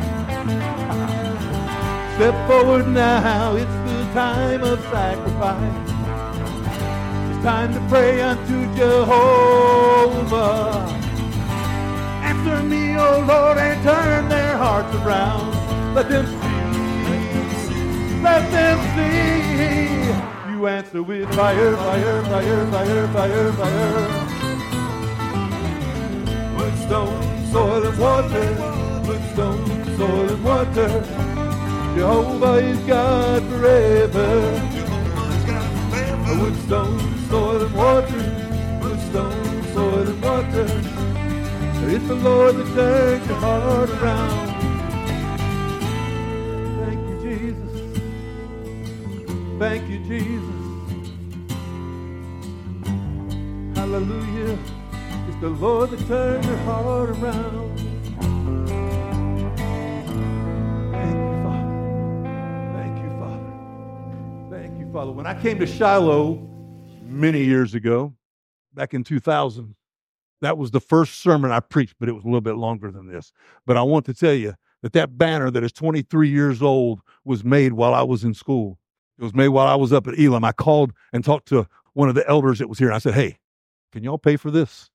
[2.16, 5.76] Step forward now, it's the time of sacrifice.
[7.34, 9.80] It's time to pray unto Jehovah.
[12.41, 15.53] Answer me, O Lord, and turn their hearts around.
[15.95, 20.51] Let them see, let them see.
[20.51, 24.09] You answer with fire, fire, fire, fire, fire, fire.
[26.57, 28.49] Wood, stone, soil, and water.
[29.07, 31.05] Wood, stone, soil, and water.
[31.95, 34.30] Jehovah is God forever.
[36.41, 38.22] Wood, stone, soil, and water.
[38.82, 40.89] Wood, stone, soil, and water.
[41.93, 44.49] It's the Lord that turns your heart around.
[46.78, 47.72] Thank you, Jesus.
[49.59, 50.61] Thank you, Jesus.
[53.76, 54.57] Hallelujah.
[55.26, 57.76] It's the Lord that turns your heart around.
[60.93, 61.74] Thank you, Father.
[62.76, 63.53] Thank you, Father.
[64.49, 65.11] Thank you, Father.
[65.11, 66.38] When I came to Shiloh
[67.03, 68.14] many years ago,
[68.74, 69.74] back in 2000,
[70.41, 73.07] that was the first sermon I preached, but it was a little bit longer than
[73.07, 73.32] this.
[73.66, 77.45] But I want to tell you that that banner that is 23 years old was
[77.45, 78.78] made while I was in school.
[79.18, 80.45] It was made while I was up at Elam.
[80.45, 82.88] I called and talked to one of the elders that was here.
[82.88, 83.38] And I said, "Hey,
[83.93, 84.91] can y'all pay for this?"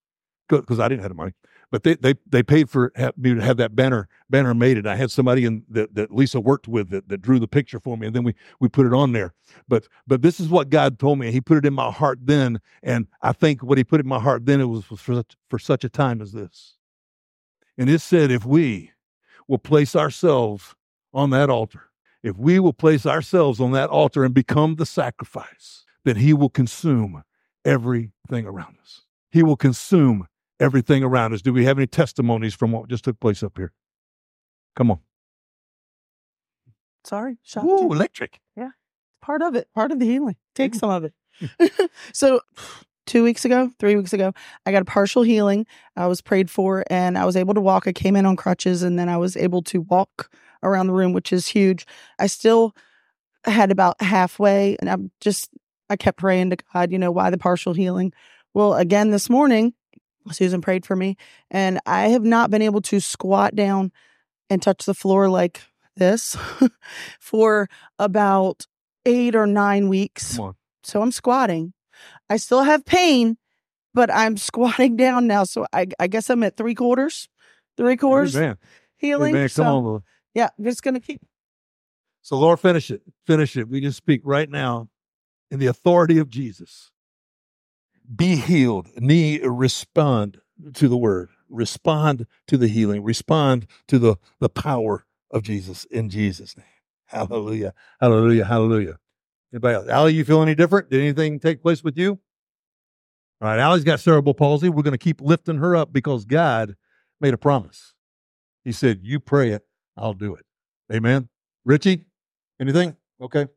[0.48, 1.34] Because I didn't have the money,
[1.76, 4.78] but they they they paid for me to have that banner banner made.
[4.78, 7.82] And I had somebody in that, that Lisa worked with that, that drew the picture
[7.82, 9.34] for me, and then we we put it on there.
[9.68, 11.26] But but this is what God told me.
[11.26, 14.08] and He put it in my heart then, and I think what He put in
[14.08, 16.78] my heart then it was for such, for such a time as this.
[17.78, 18.92] And it said, if we
[19.46, 20.76] will place ourselves
[21.14, 21.90] on that altar,
[22.24, 26.48] if we will place ourselves on that altar and become the sacrifice, then He will
[26.48, 27.26] consume
[27.66, 29.02] everything around us.
[29.30, 30.28] He will consume
[30.60, 31.42] everything around us.
[31.42, 33.72] Do we have any testimonies from what just took place up here?
[34.76, 35.00] Come on.
[37.04, 37.94] Sorry, shocked Ooh, you.
[37.94, 38.40] electric.
[39.22, 40.36] Part of it, part of the healing.
[40.54, 40.80] Take mm.
[40.80, 41.14] some of it.
[42.14, 42.42] so,
[43.06, 44.34] two weeks ago, three weeks ago,
[44.66, 45.66] I got a partial healing.
[45.96, 47.88] I was prayed for and I was able to walk.
[47.88, 50.32] I came in on crutches and then I was able to walk
[50.64, 51.86] around the room, which is huge.
[52.20, 52.76] I still
[53.46, 55.50] had about halfway and I'm just,
[55.90, 58.14] I kept praying to God, you know, why the partial healing?
[58.54, 59.74] Well, again, this morning,
[60.32, 61.18] Susan prayed for me
[61.52, 63.92] and I have not been able to squat down
[64.50, 65.62] and touch the floor like
[65.96, 66.38] this
[67.20, 67.70] for
[68.00, 68.66] about
[69.06, 70.38] eight or nine weeks.
[70.84, 71.74] So I'm squatting.
[72.30, 73.38] I still have pain,
[73.94, 75.44] but I'm squatting down now.
[75.44, 77.28] So I, I guess I'm at three quarters,
[77.78, 78.58] three quarters Amen.
[78.98, 79.36] healing.
[79.36, 79.50] Amen.
[79.50, 80.04] so, Come on, Lord.
[80.34, 81.22] Yeah, I'm just going to keep.
[82.22, 83.04] So, Lord, finish it.
[83.28, 83.70] Finish it.
[83.70, 84.90] We just speak right now
[85.52, 86.92] in the authority of Jesus.
[88.14, 88.90] Be healed.
[88.98, 90.40] Knee, respond
[90.74, 91.30] to the word.
[91.50, 93.04] Respond to the healing.
[93.04, 96.66] Respond to the, the power of Jesus in Jesus' name.
[97.06, 97.74] Hallelujah.
[98.00, 98.46] Hallelujah.
[98.46, 99.00] Hallelujah.
[99.54, 99.88] Anybody else?
[99.88, 100.90] Allie, you feel any different?
[100.90, 102.20] Did anything take place with you?
[103.42, 103.60] All right.
[103.60, 104.70] Allie's got cerebral palsy.
[104.70, 106.76] We're going to keep lifting her up because God
[107.22, 107.94] made a promise.
[108.64, 110.46] He said, You pray it, I'll do it.
[110.92, 111.30] Amen.
[111.64, 112.06] Richie,
[112.60, 112.96] anything?
[113.22, 113.48] Okay.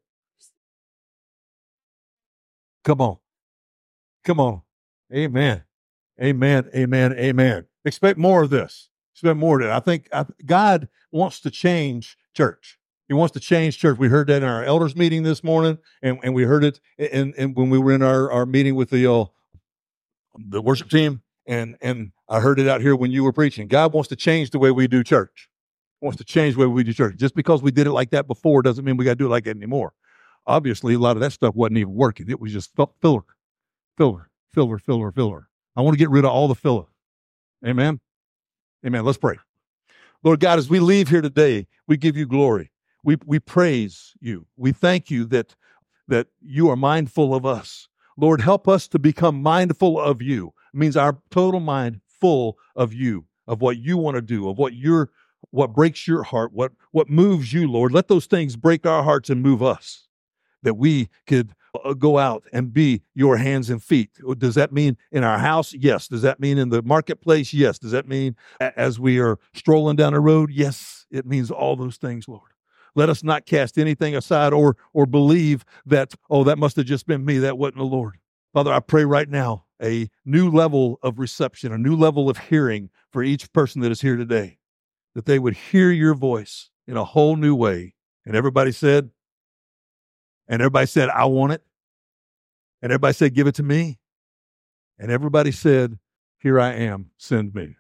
[2.84, 3.16] Come on.
[4.25, 4.62] Come on.
[5.14, 5.64] Amen.
[6.23, 6.71] Amen.
[6.75, 7.12] Amen.
[7.14, 7.66] Amen.
[7.85, 8.91] Expect more of this.
[9.14, 9.73] Expect more of it.
[9.73, 12.79] I think I, God wants to change church.
[13.09, 13.99] He wants to change church.
[13.99, 17.33] We heard that in our elders meeting this morning, and, and we heard it in,
[17.35, 19.25] in when we were in our, our meeting with the uh,
[20.37, 23.69] the worship team, and and I heard it out here when you were preaching.
[23.69, 25.49] God wants to change the way we do church.
[26.01, 27.16] Wants to change the way we do church.
[27.16, 29.31] Just because we did it like that before doesn't mean we got to do it
[29.31, 29.95] like that anymore.
[30.47, 32.31] obviously a lot of that stuff wasn't even working.
[32.31, 33.23] It was just fill- filler,
[33.99, 35.49] filler, filler, filler, filler.
[35.76, 36.86] I want to get rid of all the filler.
[37.66, 38.01] Amen.
[38.86, 39.05] Amen.
[39.05, 39.36] Let's pray.
[40.22, 42.70] Lord God, as we leave here today, we give you glory.
[43.03, 44.46] We, we praise you.
[44.57, 45.57] We thank you that,
[46.07, 47.88] that you are mindful of us.
[48.16, 50.53] Lord, help us to become mindful of you.
[50.72, 54.59] It means our total mind full of you, of what you want to do, of
[54.59, 55.11] what your
[55.51, 57.92] what breaks your heart, what what moves you, Lord.
[57.92, 60.09] Let those things break our hearts and move us,
[60.62, 61.55] that we could
[61.85, 64.11] Uh, go out and be your hands and feet.
[64.26, 65.72] Oh, does that mean in our house?
[65.72, 66.09] Yes.
[66.09, 67.53] Does that mean in the marketplace?
[67.53, 67.79] Yes.
[67.79, 70.51] Does that mean as we are strolling down the road?
[70.51, 71.07] Yes.
[71.11, 72.51] It means all those things, Lord.
[72.95, 77.07] Let us not cast anything aside or or believe that oh that must have just
[77.07, 77.39] been me.
[77.39, 78.18] That wasn't the Lord.
[78.53, 82.91] Father, I pray right now a new level of reception, a new level of hearing
[83.12, 84.59] for each person that is here today,
[85.14, 87.95] that they would hear your voice in a whole new way.
[88.26, 89.11] And everybody said,
[90.49, 91.62] and everybody said, I want it.
[92.83, 93.99] And everybody said, give it to me.
[94.99, 95.99] And everybody said,
[96.39, 97.76] here I am, send me.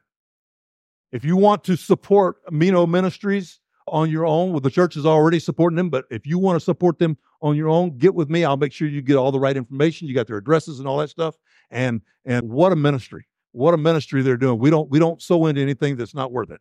[1.12, 5.06] If you want to support a Meno Ministries on your own, well, the church is
[5.06, 8.28] already supporting them, but if you want to support them on your own, get with
[8.28, 8.44] me.
[8.44, 10.08] I'll make sure you get all the right information.
[10.08, 11.36] You got their addresses and all that stuff.
[11.70, 13.26] And and what a ministry.
[13.52, 14.58] What a ministry they're doing.
[14.58, 16.60] We don't we don't sow into anything that's not worth it.